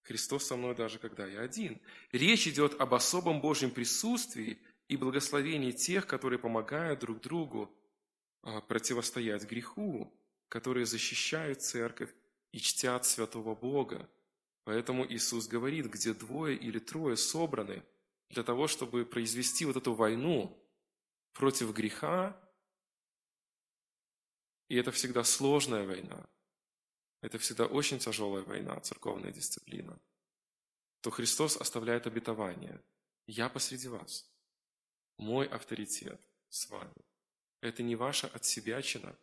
Христос 0.04 0.46
со 0.46 0.56
мной 0.56 0.76
даже 0.76 1.00
когда 1.00 1.26
я 1.26 1.42
один. 1.42 1.82
Речь 2.12 2.48
идет 2.48 2.80
об 2.80 2.94
особом 2.94 3.42
Божьем 3.42 3.72
присутствии 3.72 4.60
и 4.88 4.96
благословении 4.96 5.72
тех, 5.72 6.06
которые 6.08 6.40
помогают 6.40 7.00
друг 7.00 7.20
другу 7.20 7.74
а, 8.44 8.62
противостоять 8.62 9.50
греху, 9.50 10.14
которые 10.50 10.86
защищают 10.86 11.62
церковь 11.62 12.14
и 12.52 12.60
чтят 12.60 13.06
святого 13.06 13.56
Бога. 13.56 14.08
Поэтому 14.64 15.06
Иисус 15.12 15.48
говорит, 15.48 15.88
где 15.88 16.14
двое 16.14 16.56
или 16.56 16.78
трое 16.78 17.18
собраны 17.18 17.84
для 18.30 18.44
того, 18.44 18.68
чтобы 18.68 19.06
произвести 19.06 19.66
вот 19.66 19.78
эту 19.78 19.94
войну 19.94 20.58
против 21.34 21.74
греха, 21.74 22.38
и 24.68 24.76
это 24.76 24.92
всегда 24.92 25.24
сложная 25.24 25.86
война, 25.86 26.28
это 27.22 27.38
всегда 27.38 27.66
очень 27.66 28.00
тяжелая 28.00 28.44
война, 28.44 28.80
церковная 28.80 29.32
дисциплина, 29.32 30.00
то 31.02 31.12
Христос 31.12 31.58
оставляет 31.58 32.08
обетование. 32.08 32.84
Я 33.28 33.50
посреди 33.50 33.88
вас. 33.88 34.30
Мой 35.18 35.48
авторитет 35.48 36.20
с 36.50 36.70
вами. 36.70 37.06
Это 37.62 37.84
не 37.84 37.96
ваша 37.96 38.28
отсебячина, 38.28 39.16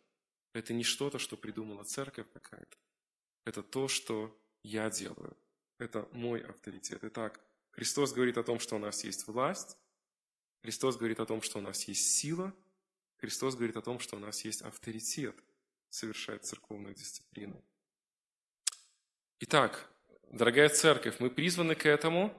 это 0.53 0.73
не 0.73 0.83
что-то, 0.83 1.19
что 1.19 1.35
придумала 1.37 1.83
церковь 1.83 2.27
какая-то. 2.33 2.77
Это 3.45 3.61
то, 3.61 3.87
что 3.87 4.35
я 4.63 4.89
делаю. 4.89 5.37
Это 5.77 6.07
мой 6.11 6.41
авторитет. 6.41 7.03
Итак, 7.03 7.39
Христос 7.71 8.13
говорит 8.13 8.37
о 8.37 8.43
том, 8.43 8.59
что 8.59 8.75
у 8.75 8.79
нас 8.79 9.03
есть 9.03 9.27
власть. 9.27 9.77
Христос 10.61 10.97
говорит 10.97 11.19
о 11.19 11.25
том, 11.25 11.41
что 11.41 11.59
у 11.59 11.61
нас 11.61 11.83
есть 11.83 12.11
сила. 12.17 12.53
Христос 13.17 13.55
говорит 13.55 13.77
о 13.77 13.81
том, 13.81 13.99
что 13.99 14.15
у 14.15 14.19
нас 14.19 14.43
есть 14.45 14.61
авторитет 14.61 15.35
совершать 15.89 16.45
церковную 16.45 16.95
дисциплину. 16.95 17.63
Итак, 19.41 19.89
дорогая 20.31 20.67
церковь, 20.67 21.21
мы 21.21 21.29
призваны 21.29 21.73
к 21.73 21.85
этому, 21.85 22.33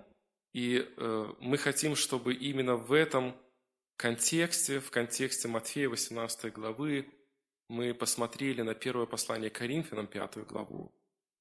и 0.52 0.86
э, 0.98 1.34
мы 1.40 1.56
хотим, 1.56 1.96
чтобы 1.96 2.34
именно 2.34 2.76
в 2.76 2.92
этом 2.92 3.34
контексте, 3.96 4.80
в 4.80 4.90
контексте 4.90 5.48
Матфея 5.48 5.88
18 5.88 6.52
главы, 6.52 7.08
мы 7.68 7.94
посмотрели 7.94 8.60
на 8.60 8.74
первое 8.74 9.06
послание 9.06 9.48
Коринфянам, 9.48 10.08
пятую 10.08 10.44
главу. 10.44 10.92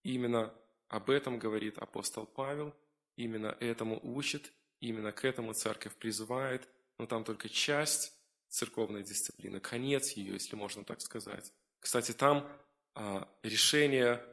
именно 0.01 0.53
об 0.87 1.09
этом 1.09 1.37
говорит 1.37 1.77
апостол 1.77 2.25
Павел, 2.25 2.73
именно 3.17 3.57
этому 3.59 3.99
учит, 4.01 4.53
именно 4.79 5.11
к 5.11 5.25
этому 5.25 5.53
церковь 5.53 5.93
призывает, 5.95 6.69
но 6.97 7.05
там 7.05 7.25
только 7.25 7.49
часть 7.49 8.13
церковной 8.47 9.03
дисциплины, 9.03 9.59
конец 9.59 10.11
ее, 10.11 10.33
если 10.33 10.55
можно 10.55 10.85
так 10.85 11.01
сказать. 11.01 11.51
Кстати, 11.81 12.13
там 12.13 12.49
а, 12.95 13.27
решение 13.43 14.23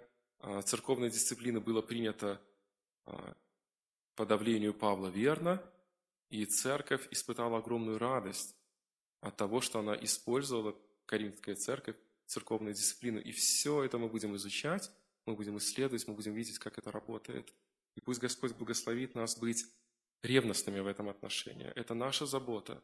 церковной 0.65 1.11
дисциплины 1.11 1.61
было 1.61 1.83
принято 1.83 2.41
а, 3.05 3.37
по 4.15 4.27
давлению 4.27 4.75
Павла 4.75 5.09
верно, 5.09 5.63
и 6.31 6.45
церковь 6.45 7.07
испытала 7.11 7.59
огромную 7.59 7.99
радость 7.99 8.57
от 9.21 9.37
того, 9.37 9.61
что 9.61 9.79
она 9.79 9.95
использовала, 9.95 10.77
Коринфская 11.07 11.55
церковь, 11.55 11.97
церковную 12.27 12.75
дисциплину. 12.75 13.21
И 13.21 13.31
все 13.31 13.85
это 13.85 13.99
мы 13.99 14.09
будем 14.09 14.35
изучать, 14.37 14.91
мы 15.25 15.35
будем 15.35 15.57
исследовать, 15.59 16.07
мы 16.09 16.15
будем 16.15 16.35
видеть, 16.35 16.59
как 16.59 16.79
это 16.79 16.91
работает. 16.91 17.53
И 17.95 18.01
пусть 18.01 18.21
Господь 18.21 18.57
благословит 18.57 19.15
нас 19.15 19.39
быть 19.39 19.65
ревностными 20.23 20.81
в 20.81 20.87
этом 20.87 21.09
отношении. 21.09 21.67
Это 21.77 21.95
наша 21.95 22.27
забота. 22.27 22.83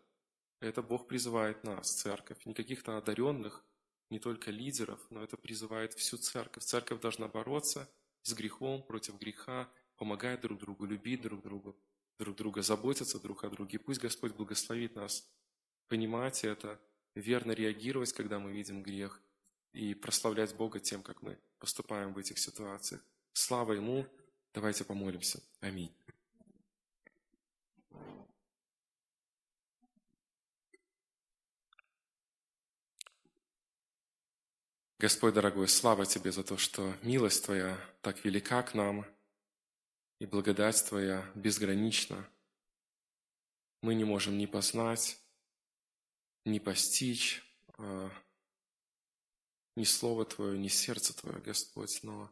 Это 0.61 0.83
Бог 0.83 1.09
призывает 1.09 1.65
нас, 1.65 1.93
церковь. 1.93 2.45
Не 2.47 2.55
каких-то 2.55 2.97
одаренных, 2.97 3.65
не 4.13 4.19
только 4.19 4.51
лидеров, 4.51 5.01
но 5.11 5.25
это 5.25 5.37
призывает 5.37 5.95
всю 5.95 6.19
церковь. 6.19 6.63
Церковь 6.63 7.01
должна 7.01 7.29
бороться 7.29 7.91
с 8.23 8.35
грехом, 8.35 8.83
против 8.83 9.19
греха, 9.19 9.69
помогать 9.97 10.43
друг 10.43 10.61
другу, 10.61 10.85
любить 10.85 11.23
друг 11.23 11.43
друга, 11.43 11.75
друг 12.19 12.37
друга, 12.37 12.63
заботиться 12.63 13.19
друг 13.19 13.43
о 13.45 13.51
друге. 13.51 13.79
пусть 13.79 14.01
Господь 14.01 14.35
благословит 14.35 14.95
нас 14.95 15.27
понимать 15.89 16.45
это, 16.45 16.79
верно 17.15 17.53
реагировать, 17.53 18.13
когда 18.13 18.39
мы 18.39 18.53
видим 18.53 18.83
грех, 18.83 19.21
и 19.73 19.95
прославлять 19.95 20.55
Бога 20.55 20.79
тем, 20.79 21.03
как 21.03 21.23
мы 21.23 21.39
поступаем 21.59 22.13
в 22.13 22.19
этих 22.19 22.39
ситуациях. 22.39 23.03
Слава 23.33 23.73
Ему! 23.73 24.07
Давайте 24.53 24.85
помолимся. 24.85 25.43
Аминь. 25.61 25.91
Господь 35.03 35.35
дорогой, 35.35 35.67
слава 35.67 36.07
Тебе 36.07 36.31
за 36.31 36.45
то, 36.45 36.57
что 36.57 36.95
милость 37.03 37.45
Твоя 37.45 37.77
так 38.03 38.25
велика 38.25 38.63
к 38.63 38.73
нам, 38.73 39.05
и 40.21 40.27
благодать 40.27 40.87
Твоя 40.89 41.29
безгранична. 41.35 42.25
Мы 43.81 43.97
не 43.97 44.05
можем 44.05 44.39
ни 44.39 44.47
познать, 44.47 45.19
ни 46.45 46.61
постичь, 46.61 47.43
а, 47.79 48.13
ни 49.75 49.83
Слово 49.83 50.25
Твое, 50.25 50.57
ни 50.57 50.69
сердце 50.69 51.17
Твое, 51.17 51.41
Господь, 51.41 51.99
но 52.05 52.31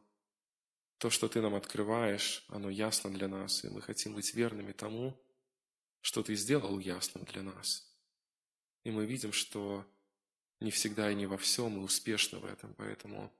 то, 0.98 1.10
что 1.10 1.28
Ты 1.28 1.42
нам 1.42 1.56
открываешь, 1.56 2.44
оно 2.46 2.70
ясно 2.70 3.12
для 3.12 3.26
нас, 3.26 3.64
и 3.64 3.68
мы 3.68 3.82
хотим 3.82 4.14
быть 4.14 4.32
верными 4.32 4.70
тому, 4.70 5.20
что 6.02 6.22
Ты 6.22 6.36
сделал 6.36 6.78
ясным 6.78 7.24
для 7.24 7.42
нас. 7.42 7.92
И 8.84 8.92
мы 8.92 9.06
видим, 9.06 9.32
что 9.32 9.84
не 10.60 10.70
всегда 10.70 11.10
и 11.10 11.14
не 11.14 11.26
во 11.26 11.38
всем 11.38 11.72
мы 11.72 11.82
успешны 11.82 12.38
в 12.38 12.44
этом, 12.44 12.74
поэтому, 12.74 13.32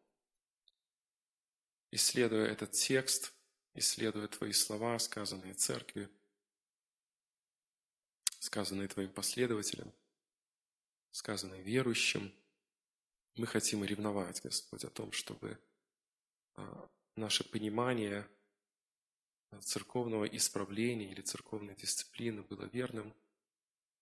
исследуя 1.91 2.47
этот 2.47 2.73
текст, 2.73 3.33
исследуя 3.75 4.27
Твои 4.29 4.53
слова, 4.53 4.99
сказанные 4.99 5.55
церкви, 5.55 6.09
сказанные 8.39 8.89
Твоим 8.89 9.13
последователям, 9.13 9.93
сказанные 11.11 11.63
верующим, 11.63 12.35
мы 13.37 13.47
хотим 13.47 13.85
ревновать, 13.85 14.41
Господь, 14.43 14.85
о 14.85 14.91
том, 14.91 15.13
чтобы 15.13 15.59
а, 16.55 16.91
наше 17.17 17.45
понимание 17.45 18.29
церковного 19.61 20.25
исправления 20.25 21.11
или 21.11 21.21
церковной 21.21 21.75
дисциплины 21.75 22.43
было 22.43 22.65
верным, 22.67 23.15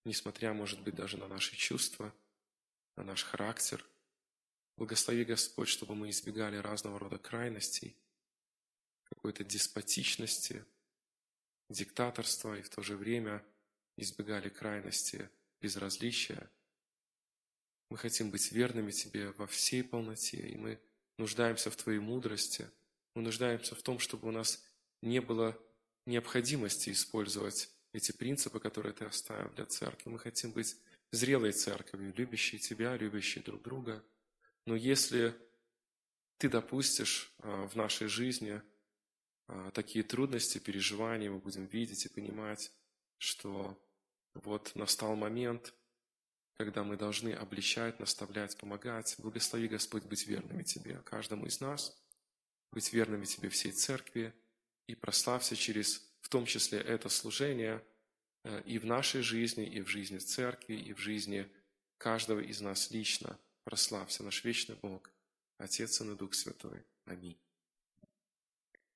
несмотря, 0.05 0.53
может 0.53 0.81
быть, 0.83 0.95
даже 0.95 1.17
на 1.17 1.27
наши 1.27 1.57
чувства, 1.57 2.15
на 2.99 3.05
наш 3.05 3.25
характер. 3.25 3.85
Благослови, 4.77 5.25
Господь, 5.25 5.69
чтобы 5.69 5.95
мы 5.95 6.11
избегали 6.11 6.57
разного 6.57 6.99
рода 6.99 7.19
крайностей– 7.19 7.97
какой-то 9.09 9.45
деспотичности, 9.45 10.65
диктаторства 11.69 12.59
и 12.59 12.63
в 12.63 12.69
то 12.69 12.83
же 12.83 12.97
время 12.97 13.45
избегали 13.97 14.49
крайности 14.49 15.29
безразличия. 15.61 16.51
Мы 17.91 17.97
хотим 17.97 18.31
быть 18.31 18.53
верными 18.53 18.91
Тебе 18.91 19.33
во 19.33 19.47
всей 19.47 19.83
полноте, 19.83 20.37
и 20.37 20.57
мы 20.57 20.81
нуждаемся 21.17 21.71
в 21.71 21.77
Твоей 21.77 22.01
мудрости, 22.01 22.71
мы 23.15 23.23
нуждаемся 23.23 23.75
в 23.75 23.83
том, 23.83 23.99
чтобы 23.99 24.29
у 24.29 24.31
нас 24.31 24.63
не 25.03 25.21
было 25.21 25.59
необходимости 26.07 26.91
использовать 26.91 27.71
эти 27.93 28.13
принципы, 28.13 28.61
которые 28.61 28.93
Ты 28.93 29.07
оставил 29.07 29.51
для 29.55 29.65
церкви. 29.67 30.11
Мы 30.11 30.19
хотим 30.19 30.53
быть 30.53 30.77
зрелой 31.11 31.53
церковью, 31.53 32.15
любящей 32.17 32.59
Тебя, 32.59 32.97
любящей 32.97 33.43
друг 33.43 33.63
друга. 33.63 34.05
Но 34.67 34.75
если 34.77 35.35
Ты 36.39 36.49
допустишь 36.49 37.33
а, 37.39 37.67
в 37.67 37.75
нашей 37.77 38.09
жизни– 38.09 38.63
а, 39.49 39.71
такие 39.71 40.05
трудности, 40.05 40.59
переживания 40.59 41.31
мы 41.31 41.39
будем 41.39 41.65
видеть 41.67 42.05
и 42.05 42.11
понимать, 42.11 42.71
что 43.17 43.83
вот 44.35 44.75
настал 44.75 45.17
момент, 45.17 45.75
когда 46.55 46.85
мы 46.85 46.97
должны 46.97 47.33
обличать, 47.33 47.99
наставлять, 47.99 48.59
помогать. 48.59 49.15
Благослови, 49.19 49.69
Господь, 49.69 50.05
быть 50.05 50.27
верными 50.27 50.65
Тебе, 50.65 50.99
каждому 50.99 51.47
из 51.47 51.61
нас, 51.61 51.99
быть 52.73 52.93
верными 52.93 53.25
Тебе 53.25 53.49
всей 53.49 53.73
церкви, 53.73 54.35
и 54.87 54.95
прославься 54.95 55.57
через, 55.57 56.03
в 56.21 56.29
том 56.29 56.45
числе, 56.45 56.79
это 56.79 57.09
служение 57.09 57.83
и 58.67 58.79
в 58.79 58.87
нашей 58.87 59.23
жизни, 59.23 59.67
и 59.67 59.81
в 59.81 59.89
жизни 59.89 60.19
церкви, 60.19 60.75
и 60.75 60.93
в 60.93 60.99
жизни 60.99 61.47
каждого 61.99 62.41
из 62.41 62.61
нас 62.61 62.91
лично. 62.91 63.39
Прославься 63.65 64.23
наш 64.23 64.45
вечный 64.45 64.77
Бог, 64.77 65.11
Отец 65.59 66.01
и 66.01 66.15
Дух 66.15 66.35
Святой. 66.35 66.85
Аминь. 67.05 67.39